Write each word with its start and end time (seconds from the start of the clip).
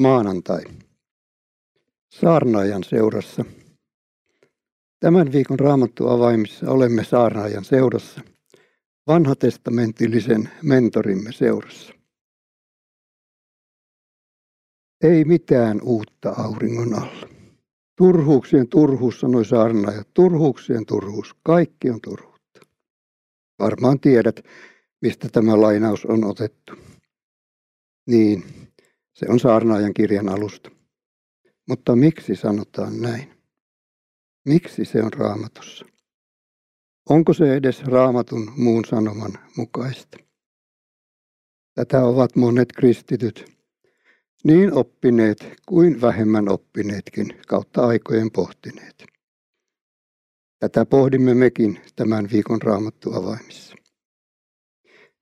Maanantai. 0.00 0.62
Saarnaajan 2.10 2.84
seurassa. 2.84 3.44
Tämän 5.00 5.32
viikon 5.32 5.58
raamattu 5.58 6.08
avaimissa 6.08 6.70
olemme 6.70 7.04
saarnaajan 7.04 7.64
seurassa, 7.64 8.20
vanhatestamentillisen 9.06 10.50
mentorimme 10.62 11.32
seurassa. 11.32 11.92
Ei 15.04 15.24
mitään 15.24 15.80
uutta 15.82 16.34
auringon 16.36 16.94
alla. 16.94 17.28
Turhuuksien 17.96 18.68
turhuus, 18.68 19.20
sanoi 19.20 19.44
saarnaaja. 19.44 20.04
Turhuuksien 20.14 20.86
turhuus. 20.86 21.34
Kaikki 21.42 21.90
on 21.90 22.00
turhuutta. 22.00 22.60
Varmaan 23.58 24.00
tiedät, 24.00 24.40
mistä 25.00 25.28
tämä 25.32 25.60
lainaus 25.60 26.06
on 26.06 26.24
otettu. 26.24 26.72
Niin, 28.06 28.44
se 29.14 29.26
on 29.28 29.40
saarnaajan 29.40 29.94
kirjan 29.94 30.28
alusta. 30.28 30.70
Mutta 31.68 31.96
miksi 31.96 32.36
sanotaan 32.36 33.00
näin? 33.00 33.32
Miksi 34.44 34.84
se 34.84 35.02
on 35.02 35.12
raamatussa? 35.12 35.86
Onko 37.08 37.32
se 37.32 37.54
edes 37.54 37.84
raamatun 37.84 38.52
muun 38.56 38.84
sanoman 38.84 39.32
mukaista? 39.56 40.18
Tätä 41.74 42.04
ovat 42.04 42.36
monet 42.36 42.72
kristityt, 42.72 43.52
niin 44.44 44.72
oppineet 44.72 45.38
kuin 45.68 46.00
vähemmän 46.00 46.48
oppineetkin 46.48 47.38
kautta 47.48 47.86
aikojen 47.86 48.30
pohtineet. 48.30 49.04
Tätä 50.58 50.86
pohdimme 50.86 51.34
mekin 51.34 51.80
tämän 51.96 52.28
viikon 52.32 52.62
raamattu 52.62 53.14
avaimissa. 53.14 53.74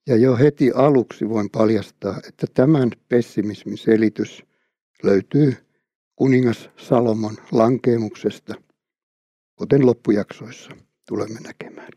Ja 0.07 0.17
jo 0.17 0.37
heti 0.37 0.71
aluksi 0.75 1.29
voin 1.29 1.51
paljastaa, 1.51 2.21
että 2.29 2.47
tämän 2.55 2.91
pessimismin 3.09 3.79
selitys 3.79 4.43
löytyy 5.03 5.57
kuningas 6.17 6.71
Salomon 6.77 7.37
lankeemuksesta, 7.53 8.55
kuten 9.57 9.87
loppujaksoissa 9.87 10.71
tulemme 11.09 11.41
näkemään. 11.41 11.91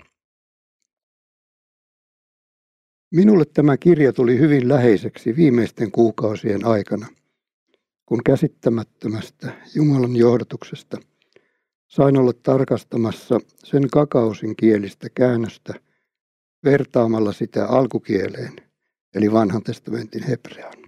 Minulle 3.12 3.46
tämä 3.46 3.78
kirja 3.78 4.14
tuli 4.14 4.40
hyvin 4.40 4.70
läheiseksi 4.70 5.36
viimeisten 5.36 5.92
kuukausien 5.92 6.66
aikana, 6.66 7.08
kun 8.06 8.24
käsittämättömästä 8.24 9.54
Jumalan 9.76 10.16
johdatuksesta 10.16 10.98
sain 11.88 12.18
olla 12.18 12.34
tarkastamassa 12.44 13.40
sen 13.64 13.90
kakausin 13.90 14.56
kielistä 14.56 15.08
käännöstä– 15.10 15.74
vertaamalla 16.66 17.34
sitä 17.34 17.68
alkukieleen, 17.68 18.54
eli 19.14 19.32
vanhan 19.32 19.64
testamentin 19.64 20.24
hebreaan. 20.24 20.86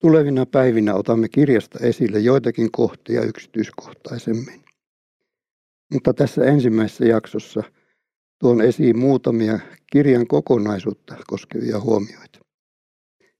Tulevina 0.00 0.46
päivinä 0.46 0.94
otamme 0.94 1.28
kirjasta 1.28 1.78
esille 1.78 2.18
joitakin 2.18 2.72
kohtia 2.72 3.22
yksityiskohtaisemmin. 3.22 4.64
Mutta 5.92 6.14
tässä 6.14 6.44
ensimmäisessä 6.44 7.04
jaksossa 7.04 7.62
tuon 8.40 8.60
esiin 8.60 8.98
muutamia 8.98 9.58
kirjan 9.92 10.26
kokonaisuutta 10.26 11.16
koskevia 11.26 11.80
huomioita. 11.80 12.38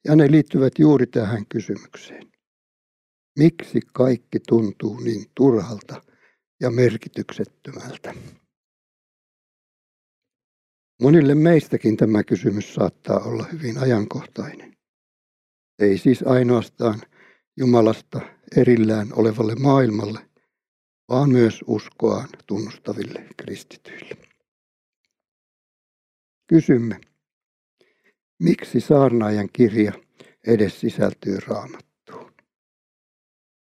Ja 0.04 0.16
ne 0.16 0.30
liittyvät 0.30 0.72
juuri 0.78 1.06
tähän 1.06 1.46
kysymykseen. 1.48 2.28
Miksi 3.38 3.80
kaikki 3.92 4.40
tuntuu 4.48 5.00
niin 5.00 5.26
turhalta 5.34 6.02
ja 6.60 6.70
merkityksettömältä? 6.70 8.14
Monille 11.02 11.34
meistäkin 11.34 11.96
tämä 11.96 12.24
kysymys 12.24 12.74
saattaa 12.74 13.20
olla 13.20 13.46
hyvin 13.52 13.78
ajankohtainen. 13.78 14.77
Ei 15.78 15.98
siis 15.98 16.22
ainoastaan 16.22 17.00
Jumalasta 17.56 18.20
erillään 18.56 19.08
olevalle 19.12 19.54
maailmalle, 19.54 20.20
vaan 21.08 21.30
myös 21.30 21.64
uskoaan 21.66 22.28
tunnustaville 22.46 23.26
kristityille. 23.36 24.16
Kysymme, 26.47 27.00
miksi 28.38 28.80
saarnaajan 28.80 29.48
kirja 29.53 29.92
edes 30.47 30.80
sisältyy 30.80 31.38
raamattuun? 31.47 32.32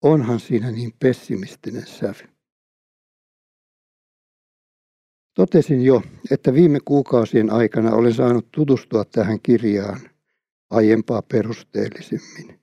Onhan 0.02 0.40
siinä 0.40 0.72
niin 0.72 0.94
pessimistinen 1.00 1.88
sävy. 1.88 2.39
Totesin 5.40 5.82
jo, 5.82 6.02
että 6.32 6.54
viime 6.54 6.80
kuukausien 6.86 7.52
aikana 7.52 7.92
olen 7.92 8.14
saanut 8.14 8.52
tutustua 8.52 9.06
tähän 9.06 9.40
kirjaan 9.44 10.00
aiempaa 10.70 11.22
perusteellisemmin 11.22 12.60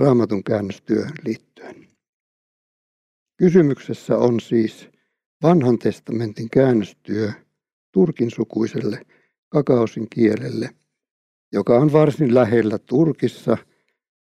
raamatun 0.00 0.44
käännöstyöhön 0.44 1.16
liittyen. 1.24 1.88
Kysymyksessä 3.36 4.16
on 4.18 4.40
siis 4.40 4.88
vanhan 5.42 5.78
testamentin 5.78 6.50
käännöstyö 6.50 7.32
turkin 7.92 8.30
sukuiselle 8.30 9.06
kakaosin 9.48 10.06
kielelle, 10.10 10.70
joka 11.52 11.78
on 11.78 11.92
varsin 11.92 12.34
lähellä 12.34 12.78
Turkissa 12.78 13.56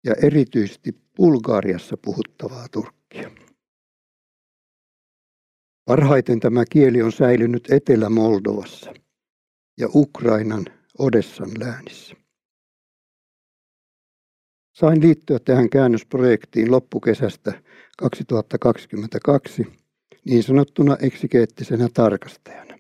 ja 0.04 0.16
erityisesti 0.22 0.96
Bulgariassa 1.18 1.98
puhuttavaa 1.98 2.68
turkkia. 2.72 3.32
Parhaiten 5.90 6.40
tämä 6.40 6.64
kieli 6.66 7.02
on 7.02 7.12
säilynyt 7.12 7.72
Etelä-Moldovassa 7.72 8.94
ja 9.78 9.88
Ukrainan 9.96 10.66
Odessan 11.00 11.50
läänissä. 11.60 12.16
Sain 14.74 15.02
liittyä 15.02 15.40
tähän 15.40 15.70
käännösprojektiin 15.70 16.72
loppukesästä 16.72 17.62
2022 17.98 19.68
niin 20.26 20.44
sanottuna 20.44 20.98
eksikeettisenä 21.02 21.90
tarkastajana. 21.94 22.78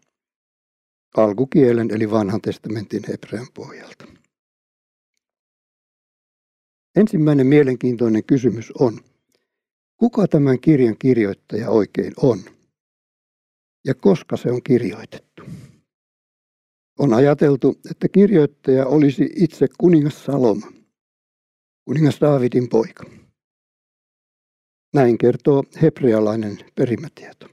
Alkukielen 1.17 1.91
eli 1.91 2.11
vanhan 2.11 2.41
testamentin 2.41 3.01
hebrean 3.07 3.47
pohjalta. 3.53 4.05
Ensimmäinen 6.95 7.47
mielenkiintoinen 7.47 8.23
kysymys 8.23 8.71
on, 8.71 8.99
kuka 9.97 10.27
tämän 10.27 10.59
kirjan 10.59 10.95
kirjoittaja 10.99 11.69
oikein 11.69 12.13
on? 12.17 12.58
Ja 13.85 13.93
koska 13.95 14.37
se 14.37 14.51
on 14.51 14.63
kirjoitettu. 14.63 15.43
On 16.99 17.13
ajateltu, 17.13 17.75
että 17.91 18.07
kirjoittaja 18.09 18.85
olisi 18.85 19.29
itse 19.35 19.67
kuningas 19.77 20.25
Saloma, 20.25 20.71
kuningas 21.85 22.21
Daavidin 22.21 22.69
poika. 22.69 23.03
Näin 24.93 25.17
kertoo 25.17 25.63
hebrealainen 25.81 26.57
perimätieto. 26.75 27.47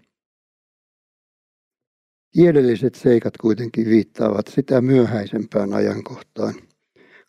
Kielelliset 2.35 2.95
seikat 2.95 3.37
kuitenkin 3.37 3.87
viittaavat 3.87 4.47
sitä 4.47 4.81
myöhäisempään 4.81 5.73
ajankohtaan, 5.73 6.55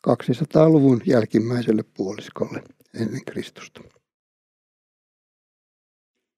200-luvun 0.08 1.02
jälkimmäiselle 1.06 1.84
puoliskolle 1.98 2.64
ennen 2.94 3.26
Kristusta. 3.26 3.82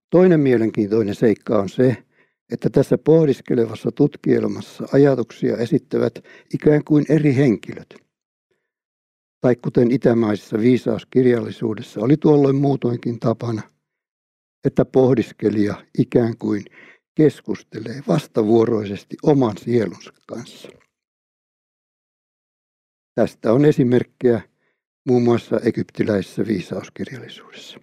Toinen 0.10 0.40
mielenkiintoinen 0.40 1.16
seikka 1.16 1.60
on 1.60 1.70
se, 1.70 2.04
että 2.52 2.70
tässä 2.70 2.98
pohdiskelevassa 2.98 3.92
tutkielmassa 3.92 4.88
ajatuksia 4.94 5.58
esittävät 5.58 6.14
ikään 6.54 6.84
kuin 6.84 7.06
eri 7.10 7.36
henkilöt. 7.36 7.96
Tai 9.42 9.56
kuten 9.56 9.92
itämaisessa 9.92 10.60
viisauskirjallisuudessa 10.60 12.02
oli 12.02 12.18
tuolloin 12.18 12.56
muutoinkin 12.56 13.20
tapana, 13.20 13.62
että 14.64 14.86
pohdiskelija 14.86 15.86
ikään 15.98 16.38
kuin 16.38 16.66
keskustelee 17.16 18.04
vastavuoroisesti 18.08 19.18
oman 19.24 19.58
sielunsa 19.58 20.14
kanssa. 20.28 20.70
Tästä 23.16 23.54
on 23.54 23.66
esimerkkejä 23.66 24.42
muun 25.06 25.24
muassa 25.24 25.60
egyptiläisessä 25.60 26.48
viisauskirjallisuudessa. 26.48 27.80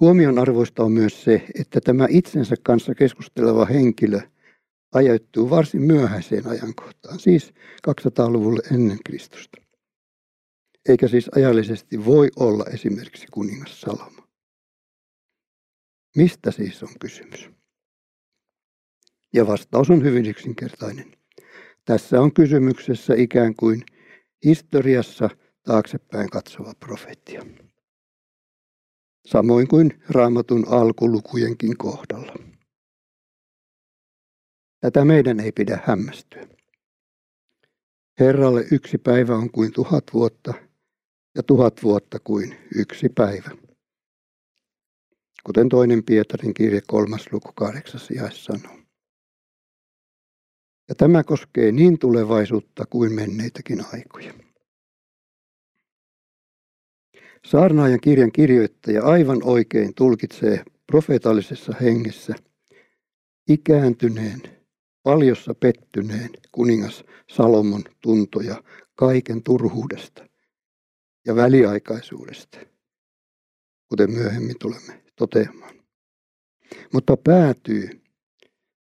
Huomionarvoista 0.00 0.82
on 0.82 0.92
myös 0.92 1.24
se, 1.24 1.46
että 1.60 1.80
tämä 1.80 2.06
itsensä 2.10 2.54
kanssa 2.62 2.94
keskusteleva 2.94 3.64
henkilö 3.64 4.20
ajoittuu 4.94 5.50
varsin 5.50 5.82
myöhäiseen 5.82 6.46
ajankohtaan, 6.46 7.20
siis 7.20 7.52
200-luvulle 7.88 8.60
ennen 8.74 8.98
Kristusta. 9.04 9.62
Eikä 10.88 11.08
siis 11.08 11.30
ajallisesti 11.36 12.04
voi 12.04 12.28
olla 12.36 12.64
esimerkiksi 12.72 13.26
kuningas 13.30 13.80
Salomo. 13.80 14.22
Mistä 16.16 16.50
siis 16.50 16.82
on 16.82 16.88
kysymys? 17.00 17.50
Ja 19.34 19.46
vastaus 19.46 19.90
on 19.90 20.04
hyvin 20.04 20.26
yksinkertainen. 20.26 21.12
Tässä 21.84 22.20
on 22.20 22.34
kysymyksessä 22.34 23.14
ikään 23.14 23.54
kuin 23.54 23.82
historiassa 24.44 25.30
taaksepäin 25.62 26.30
katsova 26.30 26.72
profetia 26.80 27.42
samoin 29.28 29.68
kuin 29.68 30.02
raamatun 30.08 30.68
alkulukujenkin 30.68 31.76
kohdalla. 31.76 32.34
Tätä 34.80 35.04
meidän 35.04 35.40
ei 35.40 35.52
pidä 35.52 35.78
hämmästyä. 35.84 36.48
Herralle 38.20 38.64
yksi 38.72 38.98
päivä 38.98 39.36
on 39.36 39.50
kuin 39.50 39.72
tuhat 39.72 40.04
vuotta 40.14 40.54
ja 41.34 41.42
tuhat 41.42 41.82
vuotta 41.82 42.18
kuin 42.18 42.56
yksi 42.74 43.08
päivä. 43.08 43.50
Kuten 45.44 45.68
toinen 45.68 46.04
Pietarin 46.04 46.54
kirje 46.54 46.80
kolmas 46.86 47.32
luku 47.32 47.52
kahdeksas 47.52 48.08
sanoo. 48.30 48.78
Ja 50.88 50.94
tämä 50.94 51.24
koskee 51.24 51.72
niin 51.72 51.98
tulevaisuutta 51.98 52.84
kuin 52.86 53.12
menneitäkin 53.12 53.84
aikoja. 53.92 54.47
Saarnaajan 57.44 58.00
kirjan 58.00 58.32
kirjoittaja 58.32 59.02
aivan 59.02 59.38
oikein 59.42 59.94
tulkitsee 59.94 60.64
profeetallisessa 60.86 61.72
hengessä 61.80 62.34
ikääntyneen, 63.48 64.42
paljossa 65.02 65.54
pettyneen 65.54 66.30
kuningas 66.52 67.04
Salomon 67.30 67.82
tuntoja 68.00 68.62
kaiken 68.94 69.42
turhuudesta 69.42 70.28
ja 71.26 71.36
väliaikaisuudesta, 71.36 72.58
kuten 73.88 74.10
myöhemmin 74.10 74.58
tulemme 74.58 75.02
toteamaan. 75.16 75.74
Mutta 76.92 77.16
päätyy 77.16 78.02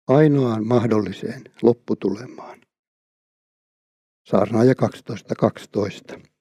ainoaan 0.08 0.66
mahdolliseen 0.66 1.42
lopputulemaan. 1.62 2.60
Saarnaaja 4.26 4.72
12.12. 4.72 5.34
12. 5.38 6.36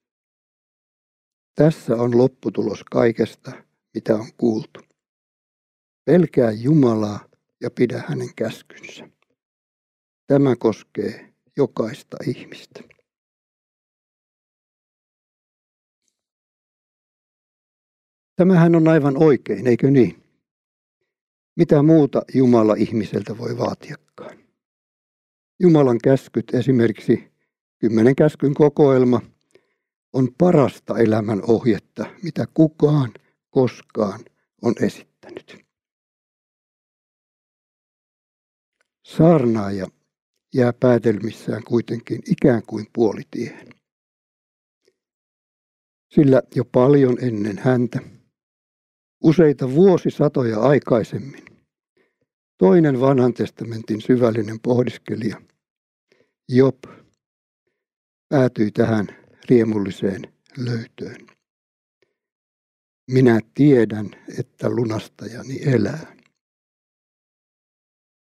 Tässä 1.55 1.95
on 1.95 2.17
lopputulos 2.17 2.83
kaikesta, 2.83 3.51
mitä 3.93 4.15
on 4.15 4.27
kuultu. 4.37 4.79
Pelkää 6.05 6.51
Jumalaa 6.51 7.29
ja 7.61 7.71
pidä 7.71 8.03
hänen 8.07 8.29
käskynsä. 8.35 9.09
Tämä 10.27 10.55
koskee 10.55 11.33
jokaista 11.57 12.17
ihmistä. 12.27 12.83
Tämähän 18.35 18.75
on 18.75 18.87
aivan 18.87 19.23
oikein, 19.23 19.67
eikö 19.67 19.91
niin? 19.91 20.23
Mitä 21.55 21.81
muuta 21.81 22.21
Jumala 22.33 22.73
ihmiseltä 22.73 23.37
voi 23.37 23.57
vaatiakaan? 23.57 24.37
Jumalan 25.59 25.97
käskyt, 26.03 26.53
esimerkiksi 26.53 27.31
kymmenen 27.79 28.15
käskyn 28.15 28.53
kokoelma, 28.53 29.21
on 30.15 30.29
parasta 30.37 30.97
elämän 30.97 31.41
ohjetta, 31.47 32.05
mitä 32.23 32.45
kukaan 32.53 33.13
koskaan 33.49 34.19
on 34.61 34.73
esittänyt. 34.81 35.65
Saarnaaja 39.05 39.87
jää 40.53 40.73
päätelmissään 40.73 41.63
kuitenkin 41.63 42.21
ikään 42.31 42.61
kuin 42.67 42.85
puolitiehen. 42.93 43.67
Sillä 46.13 46.41
jo 46.55 46.65
paljon 46.65 47.17
ennen 47.21 47.57
häntä, 47.57 47.99
useita 49.23 49.71
vuosisatoja 49.71 50.59
aikaisemmin, 50.59 51.45
toinen 52.57 53.01
vanhan 53.01 53.33
testamentin 53.33 54.01
syvällinen 54.01 54.59
pohdiskelija, 54.59 55.41
Job, 56.49 56.83
päätyi 58.29 58.71
tähän 58.71 59.24
riemulliseen 59.49 60.33
löytöön. 60.57 61.27
Minä 63.11 63.39
tiedän, 63.53 64.09
että 64.39 64.69
lunastajani 64.69 65.59
elää. 65.65 66.15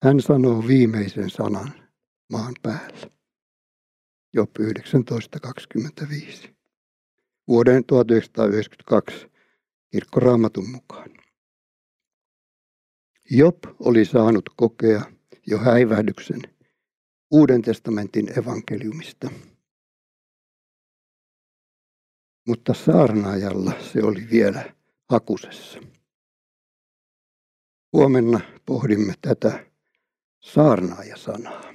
Hän 0.02 0.20
sanoo 0.20 0.66
viimeisen 0.66 1.30
sanan 1.30 1.72
maan 2.32 2.54
päällä. 2.62 3.10
Job 4.32 4.50
19.25. 4.60 6.48
Vuoden 7.48 7.84
1992 7.84 9.26
kirkkoraamatun 9.90 10.70
mukaan. 10.70 11.10
Job 13.30 13.56
oli 13.80 14.04
saanut 14.04 14.50
kokea 14.56 15.02
jo 15.46 15.58
häivähdyksen 15.58 16.40
Uuden 17.30 17.62
testamentin 17.62 18.38
evankeliumista. 18.38 19.30
Mutta 22.46 22.74
saarnaajalla 22.74 23.72
se 23.92 24.02
oli 24.02 24.26
vielä 24.30 24.74
hakusessa. 25.10 25.80
Huomenna 27.92 28.40
pohdimme 28.66 29.14
tätä 29.22 29.66
saarnaaja-sanaa. 30.40 31.72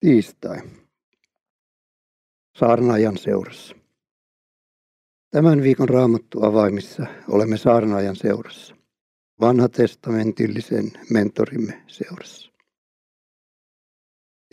Tiistai. 0.00 0.62
Saarnaajan 2.58 3.18
seurassa. 3.18 3.76
Tämän 5.30 5.62
viikon 5.62 5.88
raamattu 5.88 6.44
avaimissa 6.44 7.06
olemme 7.28 7.56
saarnaajan 7.56 8.16
seurassa, 8.16 8.76
vanhatestamentillisen 9.40 10.92
mentorimme 11.10 11.84
seurassa. 11.86 12.55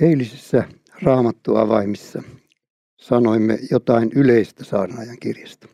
Eilisissä 0.01 0.63
raamattu 1.01 1.55
avaimissa 1.55 2.23
sanoimme 3.01 3.59
jotain 3.71 4.11
yleistä 4.15 4.63
saarnaajan 4.63 5.17
kirjasta. 5.19 5.67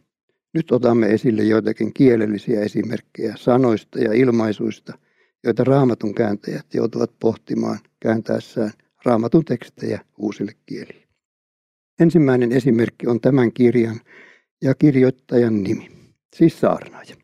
Nyt 0.53 0.71
otamme 0.71 1.07
esille 1.07 1.43
joitakin 1.43 1.93
kielellisiä 1.93 2.61
esimerkkejä 2.61 3.33
sanoista 3.37 3.99
ja 3.99 4.13
ilmaisuista, 4.13 4.97
joita 5.43 5.63
raamatun 5.63 6.15
kääntäjät 6.15 6.73
joutuvat 6.73 7.11
pohtimaan 7.19 7.79
kääntäessään 7.99 8.71
raamatun 9.05 9.45
tekstejä 9.45 10.05
uusille 10.17 10.51
kielille. 10.65 11.07
Ensimmäinen 11.99 12.51
esimerkki 12.51 13.07
on 13.07 13.21
tämän 13.21 13.53
kirjan 13.53 13.99
ja 14.61 14.75
kirjoittajan 14.75 15.63
nimi, 15.63 15.89
siis 16.35 16.59
saarnaaja. 16.59 17.15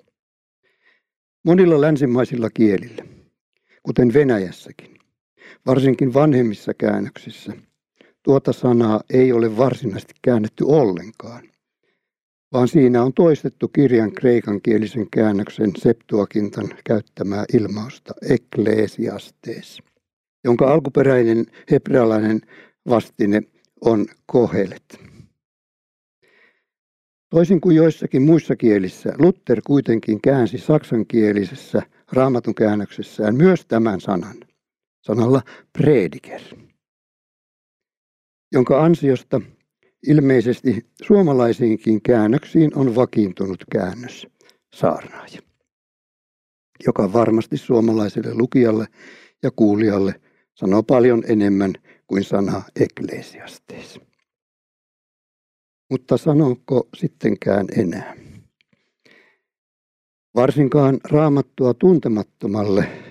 Monilla 1.44 1.82
länsimaisilla 1.82 2.50
kielillä, 2.50 3.06
kuten 3.84 4.14
Venäjässäkin, 4.14 4.95
varsinkin 5.66 6.14
vanhemmissa 6.14 6.74
käännöksissä, 6.74 7.54
tuota 8.24 8.54
sanaa 8.54 9.02
ei 9.10 9.34
ole 9.34 9.58
varsinaisesti 9.58 10.14
käännetty 10.22 10.64
ollenkaan, 10.68 11.44
vaan 12.54 12.68
siinä 12.68 13.04
on 13.04 13.14
toistettu 13.14 13.68
kirjan 13.68 14.12
kreikankielisen 14.12 15.08
käännöksen 15.12 15.72
Septuakintan 15.78 16.70
käyttämää 16.86 17.46
ilmausta 17.54 18.14
ekklesiastes, 18.30 19.82
jonka 20.44 20.72
alkuperäinen 20.72 21.46
hebrealainen 21.72 22.42
vastine 22.90 23.42
on 23.82 24.06
kohelet. 24.26 25.00
Toisin 27.30 27.62
kuin 27.62 27.76
joissakin 27.76 28.22
muissa 28.22 28.56
kielissä, 28.56 29.14
Luther 29.20 29.62
kuitenkin 29.68 30.22
käänsi 30.22 30.58
saksankielisessä 30.58 31.82
raamatun 32.12 32.56
käännöksessään 32.56 33.36
myös 33.36 33.66
tämän 33.66 34.02
sanan, 34.02 34.38
sanalla 35.06 35.42
prediker, 35.74 36.42
jonka 38.52 38.84
ansiosta 38.84 39.42
ilmeisesti 40.08 40.86
suomalaisiinkin 41.02 42.02
käännöksiin 42.02 42.78
on 42.78 42.96
vakiintunut 42.96 43.64
käännös 43.72 44.28
saarnaaja, 44.76 45.42
joka 46.86 47.14
varmasti 47.14 47.58
suomalaiselle 47.58 48.34
lukijalle 48.34 48.86
ja 49.44 49.52
kuulijalle 49.56 50.22
sanoo 50.56 50.84
paljon 50.84 51.24
enemmän 51.28 51.74
kuin 52.08 52.24
sana 52.24 52.62
eklesiastes. 52.76 54.00
Mutta 55.92 56.18
sanonko 56.18 56.88
sittenkään 56.98 57.66
enää? 57.78 58.16
Varsinkaan 60.36 61.00
raamattua 61.04 61.74
tuntemattomalle 61.74 63.05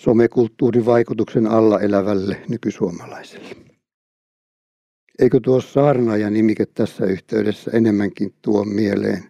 somekulttuurin 0.00 0.86
vaikutuksen 0.86 1.46
alla 1.46 1.80
elävälle 1.80 2.42
nykysuomalaiselle. 2.48 3.56
Eikö 5.18 5.40
tuo 5.42 5.60
saarnaaja 5.60 6.30
nimike 6.30 6.66
tässä 6.66 7.06
yhteydessä 7.06 7.70
enemmänkin 7.74 8.34
tuo 8.42 8.64
mieleen 8.64 9.24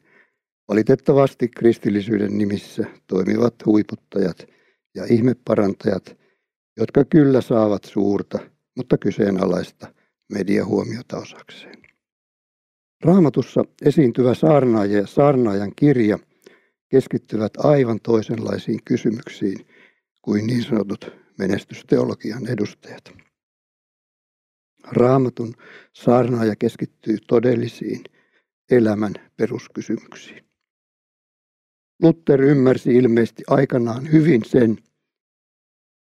valitettavasti 0.69 1.49
kristillisyyden 1.49 2.39
nimissä 2.39 2.85
toimivat 3.07 3.55
huiputtajat 3.67 4.47
ja 4.95 5.05
ihmeparantajat, 5.05 6.17
jotka 6.77 7.05
kyllä 7.05 7.41
saavat 7.41 7.85
suurta, 7.85 8.39
mutta 8.77 8.99
kyseenalaista 8.99 9.95
mediahuomiota 10.33 11.19
osakseen. 11.19 11.79
Raamatussa 13.05 13.65
esiintyvä 13.83 14.35
saarnaaja 14.35 14.99
ja 14.99 15.07
saarnaajan 15.07 15.73
kirja 15.77 16.19
keskittyvät 16.89 17.53
aivan 17.57 18.01
toisenlaisiin 18.03 18.81
kysymyksiin 18.85 19.67
kuin 20.23 20.47
niin 20.47 20.65
sanotut 20.65 21.11
menestysteologian 21.39 22.47
edustajat. 22.47 23.13
Raamatun 24.85 25.55
saarnaaja 25.93 26.57
keskittyy 26.57 27.19
todellisiin 27.29 28.05
elämän 28.71 29.15
peruskysymyksiin. 29.37 30.45
Luther 32.03 32.43
ymmärsi 32.43 32.97
ilmeisesti 32.97 33.43
aikanaan 33.47 34.13
hyvin 34.13 34.45
sen, 34.45 34.79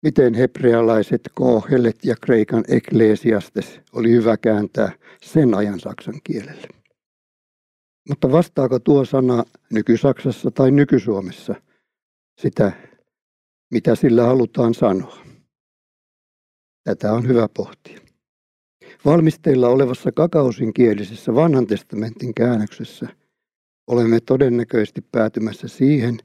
miten 0.02 0.34
hebrealaiset 0.34 1.20
kohelet 1.34 2.04
ja 2.04 2.14
kreikan 2.20 2.64
eklesiastes 2.68 3.80
oli 3.92 4.10
hyvä 4.10 4.36
kääntää 4.36 4.92
sen 5.22 5.54
ajan 5.54 5.80
saksan 5.80 6.20
kielelle. 6.24 6.68
Mutta 8.08 8.32
vastaako 8.32 8.78
tuo 8.78 9.04
sana 9.04 9.44
nyky-Saksassa 9.70 10.50
tai 10.50 10.70
nyky-Suomessa 10.70 11.54
sitä, 12.40 12.72
mitä 13.70 13.94
sillä 13.94 14.24
halutaan 14.24 14.74
sanoa? 14.74 15.18
Tätä 16.84 17.12
on 17.12 17.28
hyvä 17.28 17.48
pohtia. 17.56 18.00
Valmisteilla 19.04 19.68
olevassa 19.68 20.12
kakausinkielisessä 20.12 21.34
vanhan 21.34 21.66
testamentin 21.66 22.34
käännöksessä 22.34 23.06
olemme 23.86 24.20
todennäköisesti 24.20 25.00
päätymässä 25.12 25.68
siihen, 25.68 26.18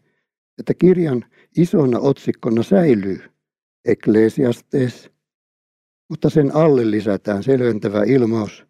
että 0.60 0.74
kirjan 0.74 1.26
isona 1.58 2.00
otsikkona 2.00 2.64
säilyy 2.64 3.20
Ecclesiastes, 3.86 5.10
mutta 6.10 6.30
sen 6.30 6.56
alle 6.56 6.92
lisätään 6.92 7.44
selventävä 7.44 8.04
ilmaus, 8.04 8.66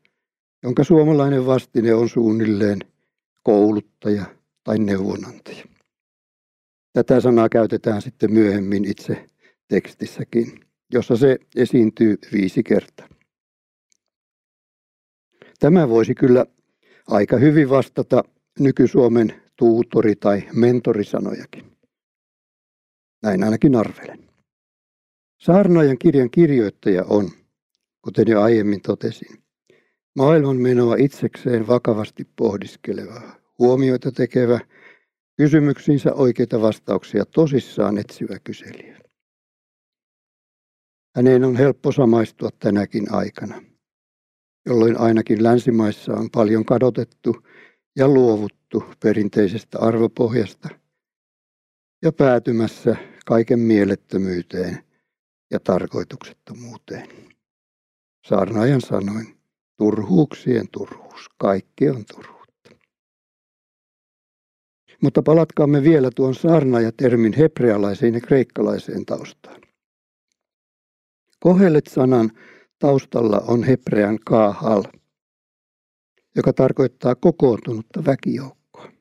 jonka 0.63 0.83
suomalainen 0.83 1.45
vastine 1.45 1.93
on 1.93 2.09
suunnilleen 2.09 2.79
kouluttaja 3.43 4.25
tai 4.63 4.79
neuvonantaja. 4.79 5.74
Tätä 6.95 7.21
sanaa 7.21 7.49
käytetään 7.49 8.01
sitten 8.01 8.33
myöhemmin 8.33 8.85
itse 8.85 9.25
tekstissäkin, 9.67 10.59
jossa 10.93 11.15
se 11.15 11.37
esiintyy 11.55 12.17
viisi 12.33 12.63
kertaa. 12.63 13.09
Tämä 15.59 15.89
voisi 15.89 16.15
kyllä 16.15 16.45
aika 17.07 17.37
hyvin 17.37 17.69
vastata 17.69 18.23
nyky-Suomen 18.59 19.41
tuutori- 19.55 20.15
tai 20.19 20.43
mentorisanojakin. 20.53 21.71
Näin 23.23 23.43
ainakin 23.43 23.75
arvelen. 23.75 24.29
Saarnaajan 25.41 25.97
kirjan 25.97 26.29
kirjoittaja 26.29 27.03
on, 27.09 27.29
kuten 28.01 28.27
jo 28.27 28.41
aiemmin 28.41 28.81
totesin, 28.81 29.43
maailman 30.15 30.57
menoa 30.57 30.95
itsekseen 30.95 31.67
vakavasti 31.67 32.27
pohdiskeleva, 32.35 33.21
huomioita 33.59 34.11
tekevä, 34.11 34.59
kysymyksiinsä 35.37 36.13
oikeita 36.13 36.61
vastauksia 36.61 37.25
tosissaan 37.25 37.97
etsivä 37.97 38.39
kyselijä. 38.43 38.99
Häneen 41.15 41.43
on 41.43 41.55
helppo 41.55 41.91
samaistua 41.91 42.49
tänäkin 42.59 43.13
aikana, 43.13 43.61
jolloin 44.65 44.99
ainakin 44.99 45.43
länsimaissa 45.43 46.13
on 46.13 46.29
paljon 46.31 46.65
kadotettu 46.65 47.35
ja 47.95 48.07
luovuttu 48.07 48.83
perinteisestä 49.03 49.79
arvopohjasta 49.79 50.69
ja 52.01 52.11
päätymässä 52.11 52.95
kaiken 53.25 53.59
mielettömyyteen 53.59 54.83
ja 55.51 55.59
tarkoituksettomuuteen. 55.59 57.07
Saarnaajan 58.27 58.81
sanoin, 58.81 59.37
turhuuksien 59.77 60.67
turhuus, 60.71 61.29
kaikki 61.37 61.89
on 61.89 62.05
turhuutta. 62.05 62.34
Mutta 65.05 65.21
palatkaamme 65.23 65.83
vielä 65.83 66.09
tuon 66.15 66.35
saarnaajatermin 66.35 67.33
hebrealaiseen 67.33 68.13
ja 68.13 68.21
kreikkalaiseen 68.21 69.05
taustaan. 69.05 69.61
Kohelet-sanan 71.39 72.31
taustalla 72.79 73.39
on 73.47 73.63
hebrean 73.63 74.19
kahal, 74.25 74.83
joka 76.35 76.53
tarkoittaa 76.53 77.15
kokoontunutta 77.15 78.05
väkijoukkoa. 78.05 78.91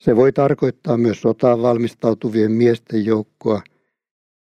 Se 0.00 0.16
voi 0.16 0.32
tarkoittaa 0.32 0.96
myös 0.96 1.20
sotaan 1.20 1.62
valmistautuvien 1.62 2.52
miesten 2.52 3.04
joukkoa– 3.04 3.62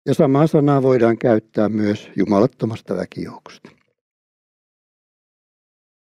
ja 0.06 0.14
samaa 0.14 0.48
sanaa 0.48 0.82
voidaan 0.82 1.18
käyttää 1.18 1.70
myös 1.70 2.10
jumalattomasta 2.16 2.96
väkijoukosta. 2.98 3.72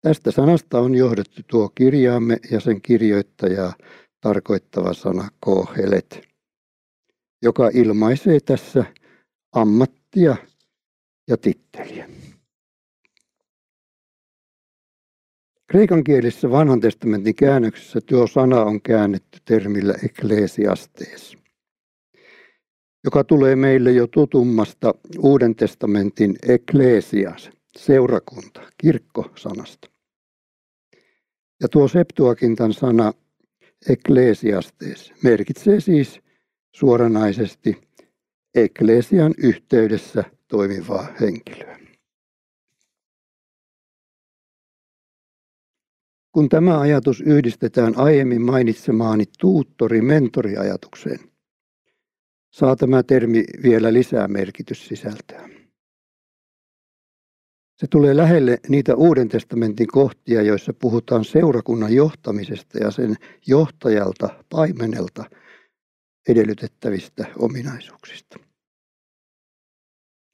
Tästä 0.00 0.30
sanasta 0.30 0.78
on 0.78 0.94
johdettu 0.94 1.42
tuo 1.46 1.68
kirjaamme 1.74 2.36
ja 2.50 2.60
sen 2.60 2.82
kirjoittajaa 2.82 3.72
tarkoittava 4.26 4.94
sana 4.94 5.28
kohelet, 5.40 6.28
joka 7.42 7.70
ilmaisee 7.74 8.40
tässä 8.40 8.84
ammattia 9.52 10.36
ja 11.28 11.36
titteliä. 11.36 12.08
Kreikan 15.66 16.04
kielessä 16.04 16.50
vanhan 16.50 16.80
testamentin 16.80 17.34
käännöksessä 17.34 18.00
tuo 18.00 18.26
sana 18.26 18.62
on 18.62 18.82
käännetty 18.82 19.38
termillä 19.44 19.94
eklesiastees 20.04 21.36
joka 23.04 23.24
tulee 23.24 23.56
meille 23.56 23.92
jo 23.92 24.06
tutummasta 24.06 24.94
Uuden 25.18 25.54
testamentin 25.54 26.36
eklesias, 26.48 27.50
seurakunta, 27.78 28.60
kirkko-sanasta. 28.78 29.90
Ja 31.62 31.68
tuo 31.68 31.88
Septuakintan 31.88 32.72
sana 32.72 33.12
eklesiastes 33.88 35.12
merkitsee 35.22 35.80
siis 35.80 36.20
suoranaisesti 36.76 37.80
eklesian 38.54 39.34
yhteydessä 39.38 40.24
toimivaa 40.48 41.06
henkilöä. 41.20 41.76
Kun 46.32 46.48
tämä 46.48 46.80
ajatus 46.80 47.20
yhdistetään 47.20 47.96
aiemmin 47.96 48.42
mainitsemaani 48.42 49.24
tuuttori-mentoriajatukseen, 49.38 51.20
saa 52.50 52.76
tämä 52.76 53.02
termi 53.02 53.44
vielä 53.62 53.92
lisää 53.92 54.28
merkityssisältöä. 54.28 55.55
Se 57.76 57.86
tulee 57.90 58.16
lähelle 58.16 58.58
niitä 58.68 58.94
Uuden 58.94 59.28
testamentin 59.28 59.86
kohtia, 59.86 60.42
joissa 60.42 60.72
puhutaan 60.72 61.24
seurakunnan 61.24 61.94
johtamisesta 61.94 62.78
ja 62.78 62.90
sen 62.90 63.16
johtajalta, 63.46 64.44
paimenelta 64.50 65.24
edellytettävistä 66.28 67.26
ominaisuuksista. 67.38 68.38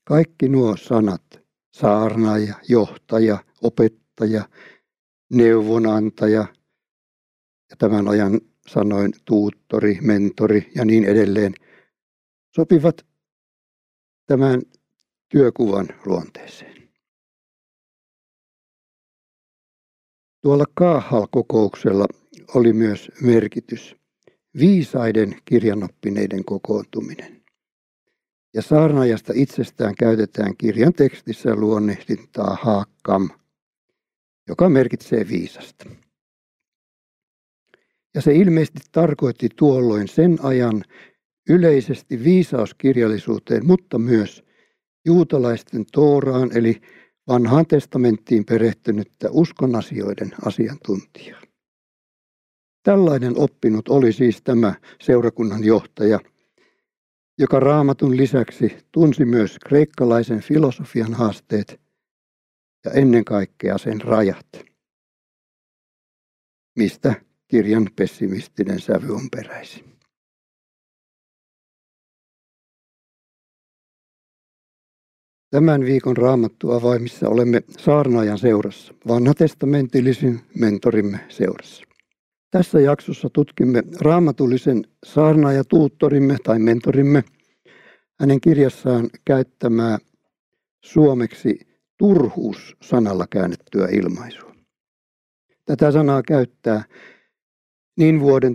Kaikki 0.05 0.49
nuo 0.49 0.77
sanat, 0.77 1.23
saarnaaja, 1.75 2.55
johtaja, 2.69 3.39
opettaja, 3.63 4.49
neuvonantaja 5.33 6.47
ja 7.71 7.77
tämän 7.79 8.09
ajan 8.09 8.41
sanoin 8.67 9.13
tuuttori, 9.25 9.99
mentori 10.01 10.73
ja 10.75 10.85
niin 10.85 11.05
edelleen– 11.05 11.55
sopivat 12.57 13.07
tämän 14.27 14.63
työkuvan 15.29 15.89
luonteeseen. 16.07 16.72
Tuolla 20.43 20.65
Kaahal-kokouksella 20.75 22.07
oli 22.55 22.73
myös 22.73 23.11
merkitys 23.21 23.97
viisaiden 24.59 25.37
kirjanoppineiden 25.45 26.45
kokoontuminen. 26.45 27.43
Ja 28.55 28.63
saarnaajasta 28.63 29.33
itsestään 29.37 29.95
käytetään 29.95 30.57
kirjan 30.59 30.93
tekstissä 30.93 31.57
luonnehdintaa 31.57 32.59
haakkam, 32.63 33.31
joka 34.49 34.69
merkitsee 34.69 35.29
viisasta. 35.29 35.91
Ja 38.15 38.23
se 38.23 38.35
ilmeisesti 38.35 38.81
tarkoitti 38.93 39.49
tuolloin 39.57 40.09
sen 40.09 40.39
ajan 40.43 40.85
yleisesti 41.49 42.25
viisauskirjallisuuteen, 42.25 43.67
mutta 43.67 43.99
myös 43.99 44.45
juutalaisten 45.05 45.85
Tooraan 45.93 46.57
eli 46.57 46.81
vanhaan 47.29 47.67
testamenttiin 47.67 48.45
perehtynyttä 48.45 49.29
uskonasioiden 49.31 50.31
asiantuntijaa. 50.47 51.43
Tällainen 52.83 53.39
oppinut 53.39 53.89
oli 53.89 54.13
siis 54.13 54.43
tämä 54.43 54.75
seurakunnan 55.03 55.65
johtaja, 55.65 56.21
joka 57.39 57.61
raamatun 57.61 58.17
lisäksi 58.17 58.77
tunsi 58.93 59.25
myös 59.25 59.59
kreikkalaisen 59.59 60.41
filosofian 60.41 61.15
haasteet 61.15 61.81
ja 62.85 62.91
ennen 62.91 63.25
kaikkea 63.25 63.79
sen 63.79 64.01
rajat, 64.01 64.47
mistä 66.79 67.15
kirjan 67.49 67.91
pessimistinen 67.97 68.81
sävy 68.81 69.15
on 69.15 69.31
peräisin. 69.37 69.93
Tämän 75.53 75.85
viikon 75.85 76.17
raamattu 76.17 76.71
avaimissa 76.71 77.29
olemme 77.29 77.63
saarnaajan 77.79 78.39
seurassa, 78.39 78.95
vanhatestamentillisen 79.09 80.41
mentorimme 80.59 81.21
seurassa. 81.29 81.85
Tässä 82.51 82.81
jaksossa 82.81 83.31
tutkimme 83.31 83.83
raamatullisen 84.01 84.85
saarnaajatuuttorimme 85.05 86.37
tai 86.45 86.59
mentorimme 86.59 87.25
hänen 88.21 88.41
kirjassaan 88.41 89.11
käyttämää 89.25 89.99
suomeksi 90.85 91.61
turhuus-sanalla 91.99 93.27
käännettyä 93.31 93.89
ilmaisua. 93.93 94.55
Tätä 95.65 95.93
sanaa 95.93 96.23
käyttää 96.23 96.85
niin 97.97 98.21
vuoden 98.21 98.55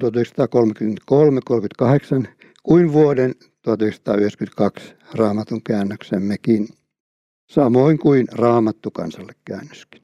1933-38 2.24 2.27
kuin 2.63 2.94
vuoden 2.94 3.36
1992 3.62 4.96
raamatun 5.13 5.63
käännöksemmekin, 5.63 6.68
samoin 7.50 8.00
kuin 8.00 8.27
raamattu 8.32 8.92
kansalle 8.92 9.34
käännöskin. 9.46 10.01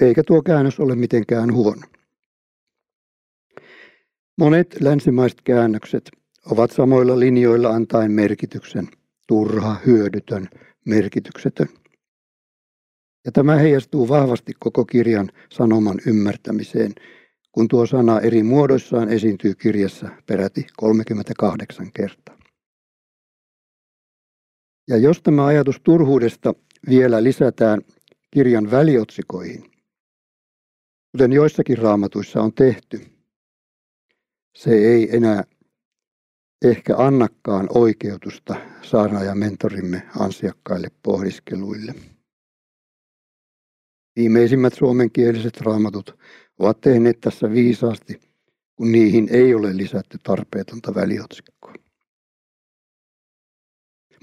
Eikä 0.00 0.22
tuo 0.22 0.42
käännös 0.42 0.80
ole 0.80 0.94
mitenkään 0.94 1.52
huono. 1.52 1.82
Monet 4.38 4.76
länsimaiset 4.80 5.40
käännökset 5.44 6.10
ovat 6.50 6.70
samoilla 6.70 7.20
linjoilla 7.20 7.68
antaen 7.68 8.12
merkityksen 8.12 8.88
turha, 9.28 9.76
hyödytön, 9.86 10.48
merkityksetön. 10.84 11.68
Ja 13.24 13.32
tämä 13.32 13.56
heijastuu 13.56 14.08
vahvasti 14.08 14.52
koko 14.58 14.84
kirjan 14.84 15.30
sanoman 15.52 15.98
ymmärtämiseen, 16.06 16.92
kun 17.52 17.68
tuo 17.68 17.86
sana 17.86 18.20
eri 18.20 18.42
muodoissaan 18.42 19.08
esiintyy 19.08 19.54
kirjassa 19.54 20.08
peräti 20.26 20.66
38 20.76 21.92
kertaa. 21.92 22.43
Ja 24.88 24.96
jos 24.96 25.22
tämä 25.22 25.46
ajatus 25.46 25.80
turhuudesta 25.84 26.54
vielä 26.88 27.22
lisätään 27.22 27.80
kirjan 28.30 28.70
väliotsikoihin, 28.70 29.70
kuten 31.12 31.32
joissakin 31.32 31.78
raamatuissa 31.78 32.42
on 32.42 32.52
tehty, 32.52 33.00
se 34.56 34.70
ei 34.70 35.16
enää 35.16 35.44
ehkä 36.64 36.96
annakaan 36.96 37.66
oikeutusta 37.74 38.56
saarna 38.82 39.22
ja 39.22 39.34
mentorimme 39.34 40.02
ansiakkaille 40.18 40.88
pohdiskeluille. 41.02 41.94
Viimeisimmät 44.16 44.74
suomenkieliset 44.74 45.60
raamatut 45.60 46.18
ovat 46.58 46.80
tehneet 46.80 47.20
tässä 47.20 47.50
viisaasti, 47.50 48.20
kun 48.76 48.92
niihin 48.92 49.28
ei 49.30 49.54
ole 49.54 49.76
lisätty 49.76 50.18
tarpeetonta 50.22 50.94
väliotsikkoa. 50.94 51.74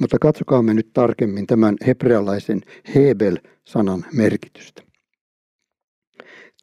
Mutta 0.01 0.17
katsokaamme 0.21 0.73
nyt 0.73 0.93
tarkemmin 0.93 1.47
tämän 1.47 1.75
hebrealaisen 1.87 2.61
Hebel-sanan 2.95 4.05
merkitystä. 4.13 4.83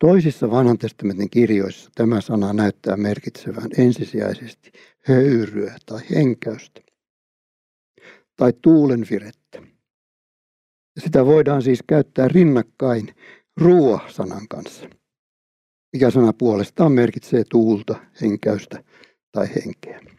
Toisissa 0.01 0.51
vanhan 0.51 0.79
testamentin 0.79 1.31
kirjoissa 1.31 1.91
tämä 1.95 2.21
sana 2.21 2.53
näyttää 2.53 2.97
merkitsevän 2.97 3.69
ensisijaisesti 3.79 4.73
höyryä 5.05 5.77
tai 5.87 6.01
henkäystä 6.15 6.81
tai 8.37 8.53
tuulenvirettä. 8.63 9.63
Sitä 10.99 11.27
voidaan 11.27 11.63
siis 11.63 11.81
käyttää 11.87 12.29
rinnakkain 12.29 13.15
ruoa-sanan 13.57 14.49
kanssa, 14.49 14.89
mikä 15.93 16.11
sana 16.11 16.33
puolestaan 16.33 16.93
merkitsee 16.93 17.45
tuulta, 17.51 17.95
henkäystä 18.21 18.85
tai 19.33 19.49
henkeä. 19.55 20.18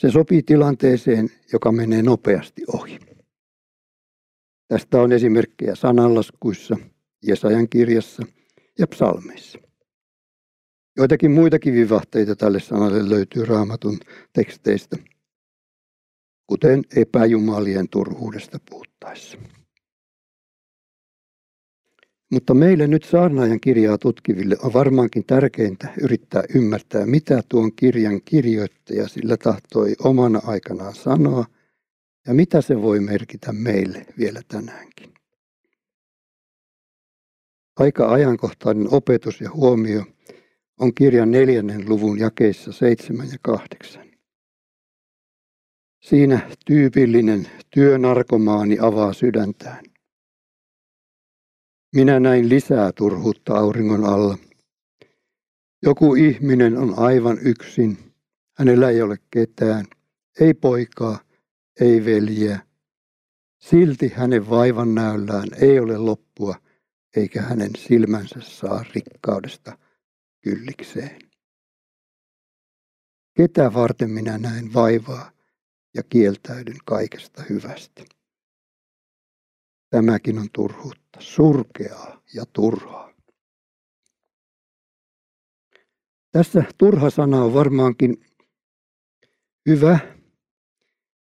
Se 0.00 0.10
sopii 0.10 0.42
tilanteeseen, 0.42 1.28
joka 1.52 1.72
menee 1.72 2.02
nopeasti 2.02 2.62
ohi. 2.72 2.98
Tästä 4.68 5.02
on 5.02 5.12
esimerkkejä 5.12 5.74
sananlaskuissa, 5.74 6.76
Jesajan 7.22 7.68
kirjassa 7.68 8.22
ja 8.78 8.86
psalmeissa. 8.86 9.58
Joitakin 10.96 11.30
muitakin 11.30 11.74
vivahteita 11.74 12.36
tälle 12.36 12.60
sanalle 12.60 13.10
löytyy 13.10 13.44
raamatun 13.44 13.98
teksteistä, 14.32 14.96
kuten 16.46 16.82
epäjumalien 16.96 17.88
turhuudesta 17.88 18.58
puhuttaessa. 18.70 19.38
Mutta 22.30 22.54
meille 22.54 22.86
nyt 22.86 23.04
saarnaajan 23.04 23.60
kirjaa 23.60 23.98
tutkiville 23.98 24.56
on 24.62 24.72
varmaankin 24.72 25.24
tärkeintä 25.24 25.88
yrittää 26.02 26.42
ymmärtää, 26.54 27.06
mitä 27.06 27.42
tuon 27.48 27.72
kirjan 27.72 28.20
kirjoittaja 28.24 29.08
sillä 29.08 29.36
tahtoi 29.36 29.94
omana 30.04 30.40
aikanaan 30.44 30.94
sanoa 30.94 31.44
ja 32.26 32.34
mitä 32.34 32.60
se 32.60 32.82
voi 32.82 33.00
merkitä 33.00 33.52
meille 33.52 34.06
vielä 34.18 34.40
tänäänkin. 34.48 35.14
Aika 37.76 38.12
ajankohtainen 38.12 38.88
opetus 38.90 39.40
ja 39.40 39.50
huomio 39.50 40.04
on 40.78 40.94
kirjan 40.94 41.30
neljännen 41.30 41.88
luvun 41.88 42.18
jakeissa 42.18 42.72
7 42.72 43.28
ja 43.28 43.38
8. 43.42 44.10
Siinä 46.00 46.50
tyypillinen 46.66 47.48
työnarkomaani 47.70 48.78
avaa 48.80 49.12
sydäntään. 49.12 49.89
Minä 51.94 52.20
näin 52.20 52.48
lisää 52.48 52.92
turhuutta 52.92 53.54
auringon 53.54 54.04
alla. 54.04 54.38
Joku 55.82 56.14
ihminen 56.14 56.78
on 56.78 56.98
aivan 56.98 57.38
yksin. 57.42 57.98
Hänellä 58.58 58.90
ei 58.90 59.02
ole 59.02 59.16
ketään, 59.30 59.86
ei 60.40 60.54
poikaa, 60.54 61.18
ei 61.80 62.04
veljeä. 62.04 62.60
Silti 63.58 64.08
hänen 64.08 64.50
vaivan 64.50 64.94
näyllään 64.94 65.48
ei 65.60 65.78
ole 65.78 65.98
loppua, 65.98 66.54
eikä 67.16 67.42
hänen 67.42 67.70
silmänsä 67.76 68.40
saa 68.40 68.84
rikkaudesta 68.94 69.78
kyllikseen. 70.40 71.18
Ketä 73.36 73.72
varten 73.74 74.10
minä 74.10 74.38
näen 74.38 74.74
vaivaa 74.74 75.30
ja 75.94 76.02
kieltäydyn 76.02 76.78
kaikesta 76.84 77.42
hyvästä? 77.48 78.04
Tämäkin 79.90 80.38
on 80.38 80.48
turhuutta, 80.52 80.99
surkeaa 81.20 82.22
ja 82.34 82.44
turhaa. 82.52 83.12
Tässä 86.32 86.64
turha 86.78 87.10
sana 87.10 87.44
on 87.44 87.54
varmaankin 87.54 88.24
hyvä, 89.68 89.98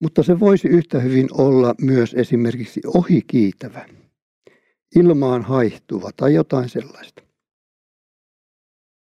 mutta 0.00 0.22
se 0.22 0.40
voisi 0.40 0.68
yhtä 0.68 1.00
hyvin 1.00 1.28
olla 1.32 1.74
myös 1.80 2.14
esimerkiksi 2.14 2.80
ohikiitävä, 2.86 3.88
ilmaan 4.96 5.42
haihtuva 5.42 6.10
tai 6.16 6.34
jotain 6.34 6.68
sellaista. 6.68 7.22